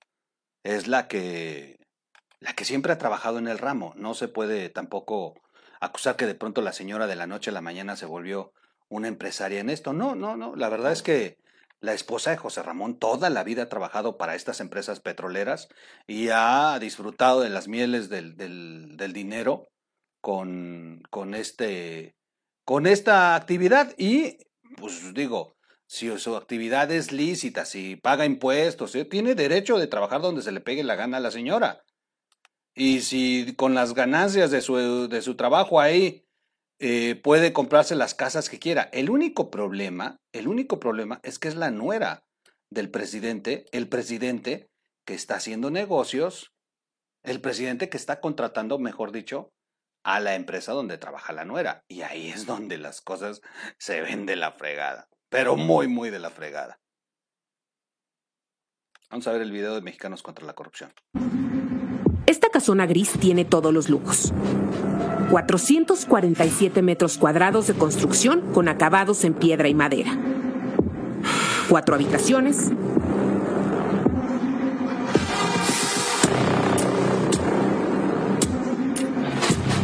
es 0.64 0.88
la 0.88 1.08
que 1.08 1.80
la 2.40 2.54
que 2.54 2.66
siempre 2.66 2.94
ha 2.94 2.98
trabajado 2.98 3.40
en 3.40 3.48
el 3.48 3.58
ramo. 3.58 3.94
No 3.96 4.14
se 4.14 4.28
puede 4.28 4.70
tampoco 4.70 5.42
acusar 5.80 6.16
que 6.16 6.28
de 6.28 6.36
pronto 6.36 6.62
la 6.62 6.74
señora 6.74 7.08
de 7.08 7.16
la 7.16 7.28
noche 7.28 7.50
a 7.50 7.54
la 7.54 7.62
mañana 7.62 7.96
se 7.96 8.06
volvió 8.06 8.54
una 8.88 9.08
empresaria 9.08 9.60
en 9.60 9.70
esto. 9.70 9.94
No, 9.94 10.16
no, 10.16 10.38
no. 10.38 10.56
La 10.56 10.70
verdad 10.70 10.92
es 10.92 11.02
que 11.02 11.38
la 11.86 11.94
esposa 11.94 12.32
de 12.32 12.38
José 12.38 12.63
Ramón 12.63 12.98
toda 12.98 13.30
la 13.30 13.44
vida 13.44 13.63
ha 13.63 13.70
trabajado 13.70 14.18
para 14.18 14.36
estas 14.36 14.60
empresas 14.60 15.00
petroleras 15.00 15.70
y 16.08 16.30
ha 16.30 16.77
disfrutado 16.80 17.42
de 17.42 17.50
las 17.50 17.68
mieles 17.68 18.10
del, 18.10 18.36
del, 18.36 19.13
dinero 19.13 19.70
con, 20.20 21.04
con, 21.12 21.36
este, 21.36 22.15
con 22.65 22.88
esta 22.88 23.36
actividad 23.36 23.94
y, 23.98 24.39
pues 24.77 25.13
digo, 25.13 25.56
si 25.88 26.18
su 26.18 26.36
actividad 26.36 26.92
es 26.92 27.12
lícita, 27.12 27.65
si 27.65 27.96
paga 27.96 28.25
impuestos, 28.25 28.98
tiene 29.10 29.36
derecho 29.36 29.77
de 29.77 29.88
trabajar 29.88 30.22
donde 30.22 30.42
se 30.42 30.51
le 30.51 30.62
pegue 30.62 30.84
la 30.84 30.96
gana 30.96 31.18
a 31.18 31.22
la 31.22 31.32
señora. 31.32 31.84
Y 32.74 33.01
si 33.01 33.54
con 33.56 33.75
las 33.75 33.94
ganancias 33.94 34.51
de 34.51 34.62
su, 34.62 35.08
de 35.08 35.22
su 35.22 35.36
trabajo 35.36 35.80
ahí 35.80 36.25
eh, 36.79 37.15
puede 37.15 37.53
comprarse 37.53 37.96
las 37.96 38.13
casas 38.13 38.50
que 38.50 38.60
quiera. 38.60 38.89
El 38.91 39.10
único 39.10 39.50
problema, 39.50 40.20
el 40.34 40.48
único 40.48 40.79
problema 40.79 41.20
es 41.24 41.39
que 41.39 41.48
es 41.48 41.55
la 41.55 41.72
nuera 41.72 42.25
del 42.70 42.89
presidente, 42.89 43.65
el 43.72 43.88
presidente 43.88 44.70
que 45.05 45.13
está 45.13 45.36
haciendo 45.36 45.72
negocios, 45.72 46.53
el 47.24 47.39
presidente 47.41 47.89
que 47.89 47.98
está 47.98 48.20
contratando, 48.20 48.77
mejor 48.79 49.12
dicho, 49.12 49.53
a 50.03 50.20
la 50.20 50.36
empresa 50.36 50.74
donde 50.74 50.98
trabaja 50.98 51.34
la 51.34 51.46
nuera. 51.46 51.84
Y 51.88 52.01
ahí 52.01 52.29
es 52.29 52.46
donde 52.46 52.77
las 52.77 53.01
cosas 53.01 53.41
se 53.77 54.01
ven 54.01 54.25
de 54.25 54.36
la 54.36 54.51
fregada, 54.51 55.08
pero 55.29 55.55
muy, 55.55 55.88
muy 55.88 56.10
de 56.10 56.20
la 56.20 56.29
fregada. 56.29 56.79
Vamos 59.10 59.27
a 59.27 59.32
ver 59.32 59.41
el 59.41 59.51
video 59.51 59.75
de 59.75 59.82
Mexicanos 59.82 60.24
contra 60.24 60.46
la 60.46 60.53
Corrupción. 60.53 60.94
Casona 62.55 62.85
gris 62.85 63.12
tiene 63.19 63.43
todos 63.43 63.74
los 63.74 63.89
lujos. 63.89 64.31
447 65.29 66.81
metros 66.81 67.17
cuadrados 67.17 67.67
de 67.67 67.74
construcción 67.74 68.39
con 68.53 68.69
acabados 68.69 69.25
en 69.25 69.33
piedra 69.33 69.67
y 69.67 69.74
madera. 69.74 70.17
Cuatro 71.67 71.95
habitaciones. 71.95 72.71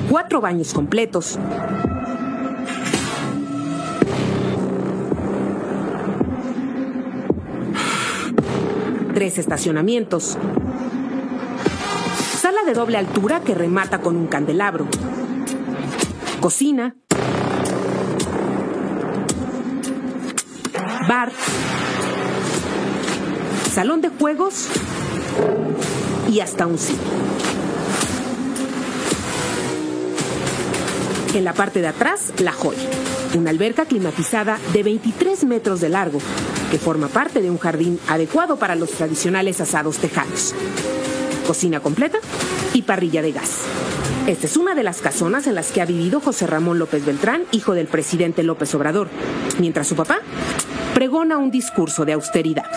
Cuatro 0.10 0.40
baños 0.40 0.74
completos. 0.74 1.38
Tres 9.14 9.38
estacionamientos 9.38 10.38
doble 12.74 12.98
altura 12.98 13.42
que 13.42 13.56
remata 13.56 14.02
con 14.02 14.16
un 14.16 14.28
candelabro. 14.28 14.88
Cocina. 16.40 16.96
Bar. 21.08 21.32
Salón 23.72 24.02
de 24.02 24.10
juegos. 24.10 24.68
Y 26.30 26.40
hasta 26.40 26.68
un 26.68 26.78
cine. 26.78 27.00
En 31.34 31.44
la 31.44 31.54
parte 31.54 31.82
de 31.82 31.88
atrás, 31.88 32.34
la 32.40 32.52
joya. 32.52 32.80
Una 33.38 33.50
alberca 33.50 33.86
climatizada 33.86 34.60
de 34.74 34.84
23 34.84 35.46
metros 35.46 35.80
de 35.80 35.90
largo, 35.90 36.20
que 36.70 36.78
forma 36.78 37.08
parte 37.08 37.42
de 37.42 37.50
un 37.50 37.58
jardín 37.58 38.00
adecuado 38.08 38.58
para 38.58 38.76
los 38.76 38.92
tradicionales 38.92 39.62
asados 39.62 39.98
tejanos 39.98 40.54
cocina 41.52 41.82
completa 41.82 42.18
y 42.74 42.84
parrilla 42.84 43.22
de 43.22 43.34
gas. 43.34 43.64
Esta 44.26 44.46
es 44.46 44.56
una 44.56 44.74
de 44.74 44.84
las 44.84 45.02
casonas 45.02 45.48
en 45.48 45.56
las 45.56 45.74
que 45.74 45.82
ha 45.82 45.86
vivido 45.86 46.22
José 46.22 46.48
Ramón 46.48 46.80
López 46.80 47.04
Beltrán, 47.04 47.44
hijo 47.52 47.74
del 47.74 47.88
presidente 47.88 48.42
López 48.42 48.74
Obrador, 48.74 49.10
mientras 49.60 49.86
su 49.86 49.98
papá 49.98 50.20
pregona 50.94 51.36
un 51.36 51.52
discurso 51.52 52.06
de 52.06 52.14
austeridad. 52.14 52.72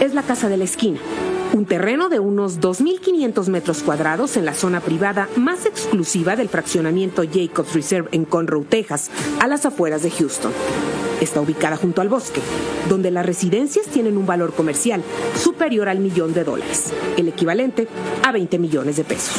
Es 0.00 0.14
la 0.14 0.22
casa 0.22 0.48
de 0.48 0.58
la 0.58 0.64
esquina, 0.64 1.00
un 1.52 1.66
terreno 1.66 2.08
de 2.08 2.20
unos 2.20 2.60
2.500 2.60 3.48
metros 3.48 3.82
cuadrados 3.82 4.36
en 4.36 4.44
la 4.44 4.54
zona 4.54 4.80
privada 4.80 5.28
más 5.36 5.66
exclusiva 5.66 6.36
del 6.36 6.48
fraccionamiento 6.48 7.22
Jacobs 7.22 7.74
Reserve 7.74 8.08
en 8.12 8.24
Conroe, 8.24 8.64
Texas, 8.64 9.10
a 9.40 9.46
las 9.46 9.66
afueras 9.66 10.02
de 10.02 10.10
Houston. 10.10 10.52
Está 11.20 11.40
ubicada 11.40 11.76
junto 11.76 12.00
al 12.00 12.08
bosque, 12.08 12.40
donde 12.88 13.10
las 13.10 13.26
residencias 13.26 13.86
tienen 13.86 14.16
un 14.16 14.26
valor 14.26 14.54
comercial 14.54 15.02
superior 15.36 15.88
al 15.88 15.98
millón 15.98 16.32
de 16.32 16.44
dólares, 16.44 16.92
el 17.16 17.28
equivalente 17.28 17.88
a 18.24 18.32
20 18.32 18.58
millones 18.58 18.96
de 18.96 19.04
pesos. 19.04 19.34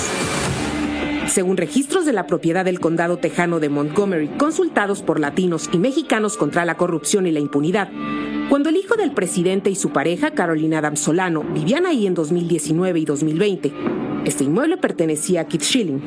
Según 1.32 1.56
registros 1.56 2.06
de 2.06 2.12
la 2.12 2.28
propiedad 2.28 2.66
del 2.66 2.82
condado 2.82 3.16
tejano 3.16 3.62
de 3.62 3.70
Montgomery, 3.70 4.28
consultados 4.38 5.02
por 5.02 5.18
latinos 5.18 5.70
y 5.72 5.78
mexicanos 5.78 6.36
contra 6.36 6.66
la 6.66 6.76
corrupción 6.76 7.26
y 7.26 7.32
la 7.32 7.40
impunidad, 7.40 7.88
cuando 8.50 8.68
el 8.68 8.76
hijo 8.76 8.98
del 8.98 9.14
presidente 9.14 9.70
y 9.70 9.76
su 9.76 9.92
pareja, 9.92 10.32
Carolina 10.32 10.80
Adams 10.80 11.00
Solano, 11.00 11.44
vivían 11.44 11.86
ahí 11.86 12.06
en 12.06 12.16
2019 12.16 13.00
y 13.00 13.06
2020, 13.06 13.72
este 14.26 14.44
inmueble 14.44 14.78
pertenecía 14.78 15.42
a 15.42 15.46
Keith 15.46 15.64
Schilling, 15.64 16.02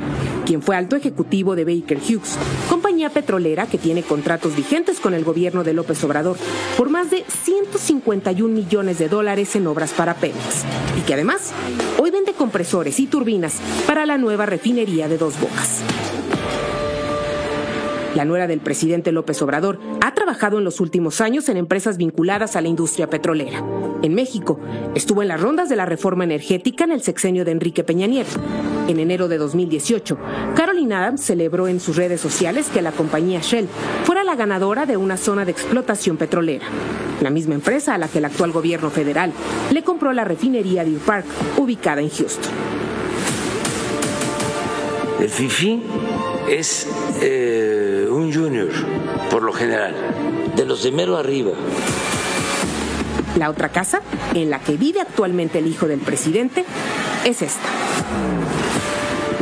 quien 0.47 0.63
fue 0.63 0.77
alto 0.77 0.97
ejecutivo 0.97 1.57
de 1.57 1.65
Baker 1.65 1.99
Hughes, 1.99 2.39
compañía 2.69 3.11
petrolera 3.11 3.67
que 3.67 3.79
tiene 3.79 4.03
contratos 4.03 4.55
vigentes 4.57 5.01
con 5.01 5.15
el 5.15 5.25
gobierno 5.25 5.65
de 5.65 5.75
López 5.75 6.03
Obrador 6.05 6.37
por 6.77 6.91
más 6.91 7.11
de 7.11 7.25
151 7.45 8.55
millones 8.55 8.99
de 8.99 9.09
dólares 9.09 9.57
en 9.57 9.67
obras 9.67 9.93
para 9.93 10.15
Pemex, 10.15 10.65
y 10.99 11.03
que 11.03 11.15
además 11.15 11.53
hoy 11.99 12.11
vende 12.11 12.33
compresores 12.33 13.01
y 13.01 13.07
turbinas 13.07 13.61
para 13.87 14.07
la 14.07 14.19
nueva 14.19 14.47
refinería 14.47 15.09
de 15.09 15.19
Dos 15.19 15.41
Bocas. 15.41 15.83
La 18.15 18.25
nuera 18.25 18.47
del 18.47 18.61
presidente 18.61 19.11
López 19.11 19.43
Obrador 19.43 19.81
ha 20.01 20.15
trabajado 20.15 20.59
en 20.59 20.65
los 20.65 20.81
últimos 20.81 21.21
años 21.21 21.49
en 21.49 21.57
empresas 21.57 21.97
vinculadas 21.97 22.55
a 22.55 22.61
la 22.61 22.69
industria 22.69 23.11
petrolera. 23.11 23.65
En 24.03 24.15
México, 24.15 24.61
estuvo 24.95 25.23
en 25.23 25.29
las 25.29 25.41
rondas 25.41 25.69
de 25.69 25.75
la 25.75 25.85
reforma 25.85 26.23
energética 26.23 26.85
en 26.85 26.93
el 26.93 27.03
sexenio 27.03 27.45
de 27.45 27.51
Enrique 27.51 27.83
Peña 27.83 28.07
Nieto 28.07 28.39
En 28.87 29.01
enero 29.01 29.27
de 29.27 29.39
2018, 29.39 30.17
Caroline 30.55 30.95
Adams 30.95 31.23
celebró 31.23 31.67
en 31.67 31.81
sus 31.81 31.97
redes 31.97 32.21
sociales 32.21 32.71
que 32.73 32.83
la 32.83 32.93
compañía 32.93 33.41
Shell 33.41 33.67
fuera 34.05 34.23
la 34.23 34.37
ganadora 34.37 34.87
de 34.87 34.97
una 34.97 35.17
zona 35.17 35.45
de 35.45 35.51
explotación 35.51 36.17
petrolera, 36.17 36.67
la 37.21 37.31
misma 37.31 37.55
empresa 37.55 37.95
a 37.95 37.99
la 37.99 38.07
que 38.07 38.19
el 38.19 38.27
actual 38.27 38.53
gobierno 38.53 38.91
federal 38.91 39.33
le 39.73 39.83
compró 39.83 40.13
la 40.13 40.25
refinería 40.25 40.85
Deer 40.85 41.01
Park, 41.01 41.27
ubicada 41.57 42.01
en 42.01 42.11
Houston. 42.11 42.53
El 45.21 45.31
FIFI 45.31 45.83
es 46.51 46.87
eh, 47.23 47.94
un 48.25 48.33
junior, 48.33 48.71
por 49.31 49.43
lo 49.43 49.53
general, 49.53 49.95
de 50.57 50.65
los 50.65 50.83
de 50.83 50.93
mero 50.93 51.17
arriba. 51.19 51.53
La 53.37 53.51
otra 53.51 53.69
casa, 53.69 54.01
en 54.33 54.49
la 54.49 54.61
que 54.61 54.77
vive 54.77 55.01
actualmente 55.01 55.59
el 55.59 55.67
hijo 55.67 55.87
del 55.87 56.01
presidente, 56.01 56.65
es 57.25 57.43
esta. 57.43 57.69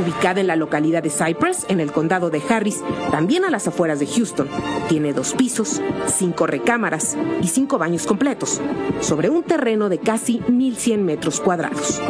Ubicada 0.03 0.41
en 0.41 0.49
la 0.49 0.57
localidad 0.57 1.03
de 1.03 1.11
Cypress, 1.11 1.67
en 1.69 1.79
el 1.79 1.93
condado 1.93 2.29
de 2.31 2.43
Harris, 2.49 2.83
también 3.13 3.45
a 3.45 3.51
las 3.51 3.69
afueras 3.69 4.01
de 4.01 4.07
Houston, 4.07 4.49
tiene 4.89 5.13
dos 5.13 5.35
pisos, 5.35 5.81
cinco 6.07 6.49
recámaras 6.49 7.17
y 7.41 7.47
cinco 7.47 7.79
baños 7.79 8.07
completos, 8.07 8.61
sobre 9.01 9.31
un 9.31 9.45
terreno 9.45 9.89
de 9.91 9.99
casi 9.99 10.41
1.100 10.49 10.99
metros 10.99 11.41
cuadrados. 11.41 12.01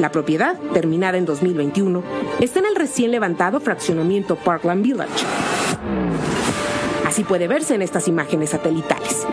La 0.00 0.10
propiedad, 0.10 0.58
terminada 0.72 1.18
en 1.18 1.26
2021, 1.26 2.02
está 2.40 2.60
en 2.60 2.66
el 2.66 2.76
recién 2.76 3.10
levantado 3.10 3.60
fraccionamiento 3.60 4.36
Parkland 4.36 4.82
Village. 4.82 5.51
Así 7.12 7.24
puede 7.24 7.46
verse 7.46 7.74
en 7.74 7.82
estas 7.82 8.08
imágenes 8.08 8.48
satelitales. 8.48 9.26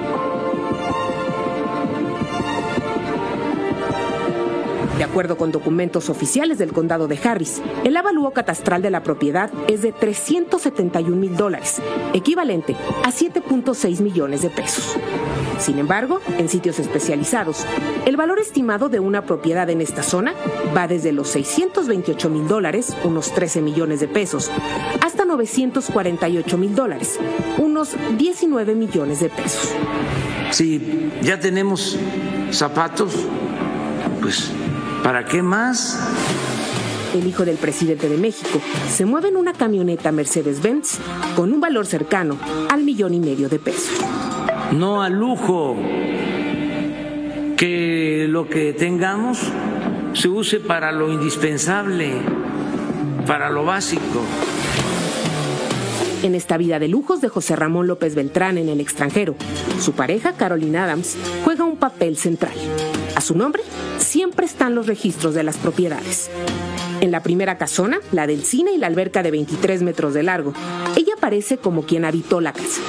De 4.98 5.06
acuerdo 5.06 5.38
con 5.38 5.54
documentos 5.54 6.10
oficiales 6.10 6.58
del 6.58 6.74
condado 6.74 7.08
de 7.08 7.18
Harris, 7.24 7.62
el 7.86 7.96
avalúo 7.96 8.32
catastral 8.32 8.82
de 8.82 8.90
la 8.90 9.02
propiedad 9.02 9.50
es 9.70 9.82
de 9.82 9.94
371 9.94 11.16
mil 11.16 11.38
dólares, 11.38 11.82
equivalente 12.12 12.76
a 13.06 13.14
7.6 13.14 14.02
millones 14.02 14.42
de 14.42 14.50
pesos. 14.50 14.98
Sin 15.58 15.80
embargo, 15.80 16.20
en 16.38 16.50
sitios 16.50 16.80
especializados, 16.80 17.66
el 18.06 18.18
valor 18.18 18.40
estimado 18.40 18.90
de 18.90 19.00
una 19.00 19.26
propiedad 19.26 19.70
en 19.70 19.80
esta 19.80 20.04
zona 20.04 20.34
va 20.76 20.90
desde 20.90 21.14
los 21.14 21.30
628 21.30 22.30
mil 22.30 22.50
dólares, 22.50 22.94
unos 23.06 23.32
13 23.32 23.62
millones 23.62 24.02
de 24.02 24.10
pesos, 24.10 24.52
948 25.30 26.58
mil 26.58 26.76
dólares, 26.76 27.20
unos 27.58 27.96
19 28.18 28.76
millones 28.76 29.22
de 29.22 29.30
pesos. 29.30 29.72
Si 30.52 31.12
ya 31.22 31.40
tenemos 31.40 31.98
zapatos, 32.52 33.14
pues 34.22 34.52
¿Para 35.04 35.26
qué 35.26 35.42
más? 35.42 35.98
El 37.16 37.26
hijo 37.26 37.46
del 37.46 37.58
presidente 37.58 38.10
de 38.10 38.18
México 38.18 38.62
se 38.90 39.06
mueve 39.06 39.30
en 39.30 39.38
una 39.38 39.54
camioneta 39.54 40.12
Mercedes-Benz 40.12 41.00
con 41.36 41.54
un 41.54 41.60
valor 41.60 41.86
cercano 41.86 42.38
al 42.70 42.84
millón 42.84 43.14
y 43.14 43.20
medio 43.20 43.50
de 43.50 43.60
pesos. 43.60 43.98
No 44.74 45.02
al 45.02 45.14
lujo. 45.14 45.76
Que 47.58 48.28
lo 48.30 48.48
que 48.48 48.74
tengamos 48.74 49.40
se 50.14 50.30
use 50.30 50.60
para 50.60 50.92
lo 50.92 51.12
indispensable, 51.12 52.14
para 53.26 53.50
lo 53.50 53.66
básico. 53.66 54.22
En 56.22 56.36
esta 56.36 56.58
vida 56.58 56.80
de 56.80 56.90
lujos 56.90 57.22
de 57.22 57.30
José 57.30 57.56
Ramón 57.56 57.88
López 57.88 58.14
Beltrán 58.14 58.58
en 58.58 58.68
el 58.68 58.82
extranjero, 58.82 59.36
su 59.80 59.94
pareja 59.94 60.34
Carolina 60.34 60.84
Adams 60.84 61.16
juega 61.46 61.64
un 61.64 61.78
papel 61.78 62.18
central. 62.18 62.54
A 63.16 63.22
su 63.22 63.38
nombre 63.38 63.64
siempre 64.00 64.46
están 64.46 64.76
los 64.76 64.88
registros 64.88 65.34
de 65.34 65.44
las 65.44 65.56
propiedades. 65.56 66.30
En 67.00 67.12
la 67.12 67.24
primera 67.24 67.58
casona, 67.58 68.00
la 68.12 68.28
del 68.28 68.44
cine 68.44 68.74
y 68.74 68.78
la 68.78 68.88
alberca 68.88 69.24
de 69.24 69.32
23 69.32 69.82
metros 69.82 70.14
de 70.14 70.24
largo, 70.24 70.54
ella 70.98 71.14
aparece 71.16 71.58
como 71.58 71.84
quien 71.84 72.04
habitó 72.04 72.42
la 72.42 72.52
casa. 72.52 72.82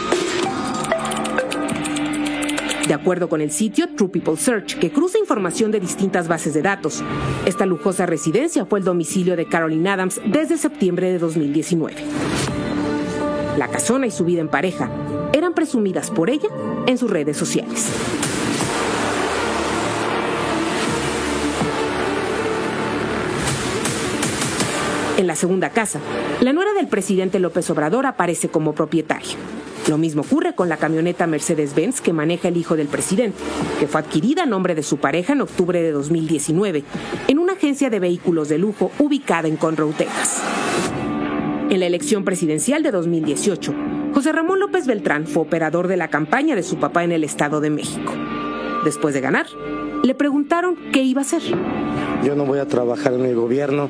De 2.88 2.94
acuerdo 2.94 3.28
con 3.28 3.40
el 3.40 3.52
sitio 3.52 3.94
True 3.94 4.08
People 4.08 4.36
Search, 4.36 4.76
que 4.80 4.90
cruza 4.90 5.18
información 5.18 5.70
de 5.70 5.78
distintas 5.78 6.26
bases 6.26 6.52
de 6.52 6.62
datos, 6.62 7.04
esta 7.46 7.64
lujosa 7.64 8.06
residencia 8.06 8.66
fue 8.66 8.80
el 8.80 8.84
domicilio 8.84 9.36
de 9.36 9.46
Caroline 9.46 9.90
Adams 9.90 10.20
desde 10.26 10.58
septiembre 10.58 11.12
de 11.12 11.20
2019. 11.20 11.94
La 13.56 13.68
casona 13.68 14.06
y 14.06 14.10
su 14.10 14.24
vida 14.24 14.40
en 14.40 14.48
pareja 14.48 14.90
eran 15.32 15.54
presumidas 15.54 16.10
por 16.10 16.30
ella 16.30 16.48
en 16.86 16.98
sus 16.98 17.10
redes 17.10 17.36
sociales. 17.36 17.88
En 25.18 25.26
la 25.26 25.36
segunda 25.36 25.68
casa, 25.68 26.00
la 26.40 26.54
nuera 26.54 26.72
del 26.72 26.88
presidente 26.88 27.38
López 27.38 27.68
Obrador 27.68 28.06
aparece 28.06 28.48
como 28.48 28.74
propietaria. 28.74 29.36
Lo 29.86 29.98
mismo 29.98 30.22
ocurre 30.22 30.54
con 30.54 30.68
la 30.68 30.76
camioneta 30.76 31.26
Mercedes-Benz 31.26 32.00
que 32.00 32.12
maneja 32.12 32.48
el 32.48 32.56
hijo 32.56 32.76
del 32.76 32.86
presidente, 32.86 33.36
que 33.78 33.86
fue 33.86 34.00
adquirida 34.00 34.44
a 34.44 34.46
nombre 34.46 34.74
de 34.74 34.82
su 34.82 34.98
pareja 34.98 35.32
en 35.34 35.42
octubre 35.42 35.82
de 35.82 35.90
2019 35.90 36.84
en 37.28 37.38
una 37.38 37.54
agencia 37.54 37.90
de 37.90 37.98
vehículos 37.98 38.48
de 38.48 38.58
lujo 38.58 38.92
ubicada 38.98 39.48
en 39.48 39.56
Conroe, 39.56 39.92
Texas. 39.92 40.42
En 41.70 41.78
la 41.78 41.86
elección 41.86 42.24
presidencial 42.24 42.82
de 42.82 42.90
2018, 42.90 43.72
José 44.12 44.32
Ramón 44.32 44.58
López 44.58 44.88
Beltrán 44.88 45.28
fue 45.28 45.44
operador 45.44 45.86
de 45.86 45.96
la 45.96 46.08
campaña 46.08 46.56
de 46.56 46.64
su 46.64 46.78
papá 46.78 47.04
en 47.04 47.12
el 47.12 47.22
Estado 47.22 47.60
de 47.60 47.70
México. 47.70 48.12
Después 48.84 49.14
de 49.14 49.20
ganar, 49.20 49.46
le 50.02 50.16
preguntaron 50.16 50.76
qué 50.92 51.04
iba 51.04 51.20
a 51.20 51.24
hacer. 51.24 51.42
Yo 52.24 52.34
no 52.34 52.44
voy 52.44 52.58
a 52.58 52.66
trabajar 52.66 53.12
en 53.12 53.24
el 53.24 53.36
gobierno 53.36 53.88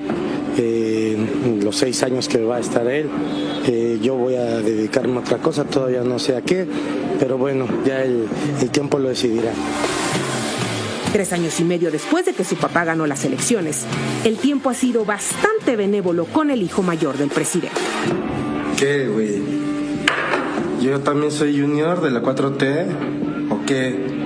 eh, 0.58 1.16
los 1.62 1.74
seis 1.76 2.02
años 2.02 2.28
que 2.28 2.44
va 2.44 2.56
a 2.56 2.60
estar 2.60 2.86
él. 2.86 3.08
Eh, 3.66 3.98
yo 4.02 4.14
voy 4.14 4.34
a 4.34 4.58
dedicarme 4.58 5.16
a 5.16 5.20
otra 5.20 5.38
cosa, 5.38 5.64
todavía 5.64 6.02
no 6.02 6.18
sé 6.18 6.36
a 6.36 6.42
qué, 6.42 6.66
pero 7.18 7.38
bueno, 7.38 7.66
ya 7.86 8.02
el, 8.02 8.26
el 8.60 8.68
tiempo 8.68 8.98
lo 8.98 9.08
decidirá. 9.08 9.52
Tres 11.12 11.32
años 11.32 11.58
y 11.58 11.64
medio 11.64 11.90
después 11.90 12.24
de 12.24 12.34
que 12.34 12.44
su 12.44 12.56
papá 12.56 12.84
ganó 12.84 13.04
las 13.04 13.24
elecciones, 13.24 13.84
el 14.24 14.38
tiempo 14.38 14.70
ha 14.70 14.74
sido 14.74 15.04
bastante 15.04 15.74
benévolo 15.74 16.24
con 16.26 16.50
el 16.50 16.62
hijo 16.62 16.82
mayor 16.82 17.18
del 17.18 17.30
presidente. 17.30 17.80
¿Qué, 18.78 19.08
güey? 19.08 19.42
¿Yo 20.80 21.00
también 21.00 21.32
soy 21.32 21.60
junior 21.60 22.00
de 22.00 22.12
la 22.12 22.22
4T? 22.22 23.50
¿O 23.50 23.66
qué? 23.66 24.20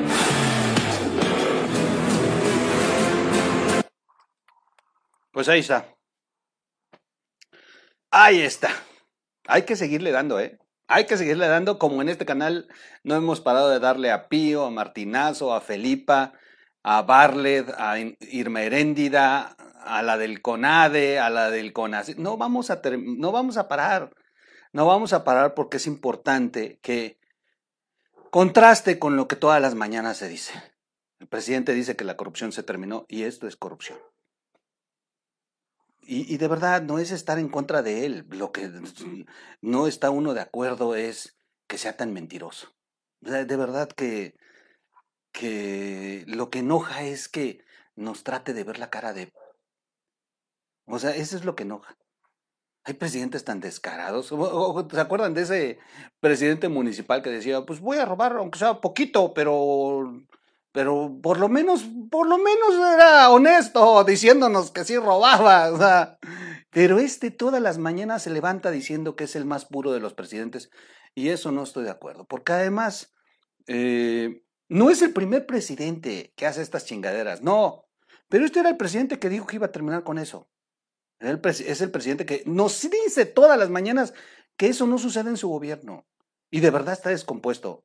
Pues 5.33 5.49
ahí 5.49 5.61
está. 5.61 5.87
Ahí 8.11 8.43
está. 8.43 8.69
Hay 9.47 9.63
que 9.63 9.75
seguirle 9.75 10.13
dando, 10.13 10.39
¿eh? 10.39 10.59
Hay 10.87 11.07
que 11.07 11.17
seguirle 11.17 11.49
dando, 11.49 11.79
como 11.79 12.03
en 12.03 12.11
este 12.11 12.27
canal 12.27 12.69
no 13.03 13.17
hemos 13.17 13.41
parado 13.41 13.71
de 13.71 13.81
darle 13.81 14.13
a 14.13 14.29
Pío, 14.29 14.67
a 14.67 14.71
Martinazo, 14.71 15.55
a 15.55 15.63
Felipa, 15.63 16.35
a 16.85 17.03
Barlet, 17.03 17.71
a 17.79 17.99
Irma 17.99 18.63
Heréndida, 18.63 19.57
a 19.85 20.03
la 20.03 20.19
del 20.19 20.43
CONADE, 20.43 21.19
a 21.19 21.31
la 21.31 21.51
del 21.51 21.73
CONACE. 21.73 22.15
No 22.17 22.37
vamos 22.37 22.71
a, 22.71 22.83
no 22.99 23.33
vamos 23.33 23.57
a 23.57 23.69
parar. 23.69 24.15
No 24.73 24.87
vamos 24.87 25.13
a 25.13 25.25
parar 25.25 25.55
porque 25.55 25.79
es 25.79 25.87
importante 25.87 26.79
que 26.83 27.19
contraste 28.31 28.99
con 28.99 29.17
lo 29.17 29.29
que 29.29 29.37
todas 29.37 29.63
las 29.63 29.75
mañanas 29.75 30.19
se 30.19 30.29
dice. 30.29 30.53
El 31.21 31.29
presidente 31.29 31.73
dice 31.73 31.97
que 31.97 32.05
la 32.05 32.17
corrupción 32.17 32.53
se 32.53 32.63
terminó 32.63 33.07
y 33.09 33.23
esto 33.23 33.47
es 33.47 33.57
corrupción. 33.57 33.99
Y, 36.07 36.37
de 36.37 36.49
verdad, 36.49 36.83
no 36.83 36.99
es 36.99 37.13
estar 37.13 37.39
en 37.39 37.49
contra 37.49 37.81
de 37.81 38.05
él. 38.05 38.27
Lo 38.29 38.53
que 38.53 38.71
no 39.63 39.87
está 39.87 40.11
uno 40.11 40.35
de 40.35 40.43
acuerdo 40.43 40.97
es 40.97 41.35
que 41.67 41.79
sea 41.79 41.97
tan 41.97 42.13
mentiroso. 42.13 42.75
de 43.21 43.57
verdad 43.57 43.89
que, 43.89 44.35
que 45.35 46.25
lo 46.29 46.49
que 46.49 46.61
enoja 46.61 47.03
es 47.03 47.29
que 47.29 47.65
nos 47.97 48.23
trate 48.23 48.55
de 48.55 48.65
ver 48.65 48.79
la 48.79 48.89
cara 48.89 49.13
de... 49.13 49.33
O 50.87 50.99
sea, 50.99 51.11
eso 51.17 51.37
es 51.37 51.45
lo 51.45 51.57
que 51.57 51.65
enoja. 51.65 51.99
Hay 52.85 52.95
presidentes 52.95 53.45
tan 53.45 53.61
descarados. 53.61 54.29
¿Se 54.29 55.01
acuerdan 55.01 55.35
de 55.35 55.43
ese 55.43 55.79
presidente 56.21 56.69
municipal 56.69 57.21
que 57.21 57.31
decía, 57.31 57.67
pues 57.67 57.81
voy 57.81 57.99
a 57.99 58.05
robar, 58.05 58.37
aunque 58.37 58.59
sea 58.59 58.81
poquito, 58.81 59.35
pero 59.35 60.25
pero 60.73 61.21
por 61.23 61.39
lo 61.39 61.49
menos, 61.49 61.85
por 62.11 62.27
lo 62.27 62.37
menos 62.37 62.75
era 62.75 63.31
honesto 63.31 64.03
diciéndonos 64.03 64.73
que 64.73 64.85
sí 64.85 64.97
robaba, 64.99 65.71
o 65.73 65.79
sea, 65.79 66.19
pero 66.71 66.99
este 66.99 67.31
todas 67.31 67.63
las 67.63 67.79
mañanas 67.79 68.25
se 68.25 68.31
levanta 68.31 68.73
diciendo 68.73 69.15
que 69.15 69.25
es 69.25 69.37
el 69.37 69.45
más 69.45 69.67
puro 69.67 69.93
de 69.93 70.01
los 70.01 70.15
presidentes 70.15 70.71
y 71.15 71.29
eso 71.29 71.53
no 71.53 71.63
estoy 71.63 71.85
de 71.85 71.91
acuerdo, 71.91 72.25
porque 72.25 72.55
además 72.55 73.15
eh, 73.69 74.44
no 74.69 74.91
es 74.91 75.03
el 75.03 75.13
primer 75.13 75.47
presidente 75.47 76.33
que 76.37 76.47
hace 76.47 76.63
estas 76.63 76.87
chingaderas, 76.87 77.43
no, 77.43 77.85
pero 78.29 78.45
este 78.45 78.61
era 78.61 78.71
el 78.71 78.77
presidente 78.77 79.19
que 79.19 79.29
dijo 79.29 79.47
que 79.47 79.57
iba 79.57 79.67
a 79.67 79.73
terminar 79.73 80.05
con 80.05 80.19
eso. 80.19 80.49
Es 81.21 81.81
el 81.81 81.91
presidente 81.91 82.27
que 82.27 82.43
nos 82.45 82.89
dice 82.91 83.25
todas 83.25 83.59
las 83.59 83.71
mañanas 83.71 84.15
que 84.57 84.67
eso 84.67 84.87
no 84.87 84.99
sucede 84.99 85.31
en 85.31 85.37
su 85.37 85.49
gobierno 85.49 86.05
y 86.51 86.61
de 86.61 86.71
verdad 86.71 86.95
está 86.95 87.11
descompuesto 87.11 87.83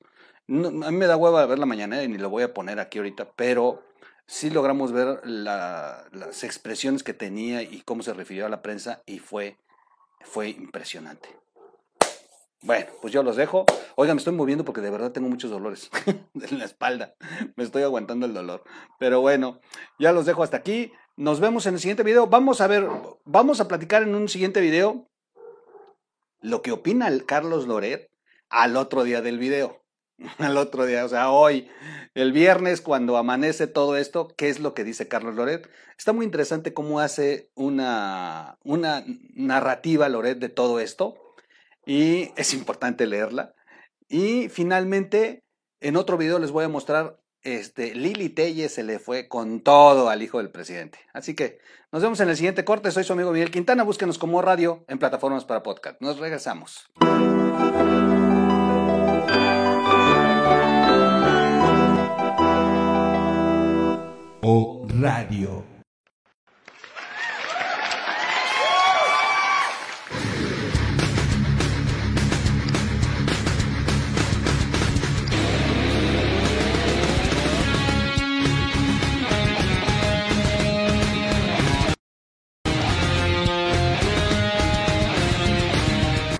a 0.49 0.91
mí 0.91 0.97
me 0.97 1.05
da 1.05 1.15
hueva 1.15 1.45
ver 1.45 1.59
la 1.59 1.65
mañana 1.67 2.03
y 2.03 2.07
ni 2.07 2.17
lo 2.17 2.29
voy 2.29 2.43
a 2.43 2.53
poner 2.53 2.79
aquí 2.79 2.97
ahorita, 2.97 3.31
pero 3.35 3.83
sí 4.25 4.49
logramos 4.49 4.91
ver 4.91 5.21
las 5.23 6.43
expresiones 6.43 7.03
que 7.03 7.13
tenía 7.13 7.61
y 7.61 7.81
cómo 7.81 8.01
se 8.01 8.13
refirió 8.13 8.47
a 8.47 8.49
la 8.49 8.63
prensa 8.63 9.03
y 9.05 9.19
fue, 9.19 9.57
fue 10.21 10.49
impresionante. 10.49 11.29
Bueno, 12.61 12.87
pues 13.01 13.13
yo 13.13 13.23
los 13.23 13.37
dejo. 13.37 13.65
Oiga, 13.95 14.13
me 14.13 14.17
estoy 14.17 14.33
moviendo 14.33 14.65
porque 14.65 14.81
de 14.81 14.89
verdad 14.89 15.11
tengo 15.11 15.29
muchos 15.29 15.49
dolores 15.49 15.89
en 16.05 16.59
la 16.59 16.65
espalda. 16.65 17.15
Me 17.55 17.63
estoy 17.63 17.83
aguantando 17.83 18.25
el 18.25 18.33
dolor. 18.33 18.63
Pero 18.99 19.21
bueno, 19.21 19.61
ya 19.97 20.11
los 20.11 20.25
dejo 20.25 20.43
hasta 20.43 20.57
aquí. 20.57 20.91
Nos 21.15 21.39
vemos 21.39 21.65
en 21.65 21.75
el 21.75 21.79
siguiente 21.79 22.03
video. 22.03 22.27
Vamos 22.27 22.59
a 22.59 22.67
ver, 22.67 22.87
vamos 23.23 23.61
a 23.61 23.67
platicar 23.67 24.03
en 24.03 24.13
un 24.13 24.27
siguiente 24.27 24.59
video 24.59 25.09
lo 26.41 26.61
que 26.61 26.71
opina 26.71 27.07
el 27.07 27.25
Carlos 27.25 27.65
Loret 27.67 28.11
al 28.49 28.75
otro 28.75 29.03
día 29.03 29.21
del 29.21 29.39
video. 29.39 29.81
Al 30.37 30.57
otro 30.57 30.85
día, 30.85 31.05
o 31.05 31.07
sea, 31.07 31.31
hoy, 31.31 31.69
el 32.13 32.33
viernes, 32.33 32.81
cuando 32.81 33.15
amanece 33.15 33.67
todo 33.67 33.95
esto, 33.95 34.27
¿qué 34.35 34.49
es 34.49 34.59
lo 34.59 34.73
que 34.73 34.83
dice 34.83 35.07
Carlos 35.07 35.35
Loret? 35.35 35.69
Está 35.97 36.11
muy 36.11 36.25
interesante 36.25 36.73
cómo 36.73 36.99
hace 36.99 37.51
una, 37.55 38.57
una 38.65 39.05
narrativa 39.33 40.09
Loret 40.09 40.37
de 40.37 40.49
todo 40.49 40.81
esto 40.81 41.28
y 41.89 42.31
es 42.35 42.53
importante 42.53 43.07
leerla. 43.07 43.55
Y 44.07 44.47
finalmente, 44.49 45.43
en 45.79 45.95
otro 45.95 46.17
video 46.17 46.37
les 46.37 46.51
voy 46.51 46.63
a 46.63 46.69
mostrar, 46.69 47.19
este, 47.41 47.95
Lili 47.95 48.29
Telle 48.29 48.69
se 48.69 48.83
le 48.83 48.99
fue 48.99 49.27
con 49.27 49.61
todo 49.61 50.09
al 50.09 50.21
hijo 50.21 50.37
del 50.37 50.51
presidente. 50.51 50.99
Así 51.13 51.33
que 51.33 51.57
nos 51.91 52.03
vemos 52.03 52.19
en 52.19 52.29
el 52.29 52.35
siguiente 52.35 52.63
corte. 52.63 52.91
Soy 52.91 53.03
su 53.03 53.13
amigo 53.13 53.31
Miguel 53.31 53.49
Quintana. 53.49 53.81
Búsquenos 53.81 54.19
como 54.19 54.39
radio 54.43 54.85
en 54.87 54.99
plataformas 54.99 55.45
para 55.45 55.63
podcast. 55.63 55.99
Nos 55.99 56.19
regresamos. 56.19 56.85
O 64.41 64.85
Radio. 64.89 65.78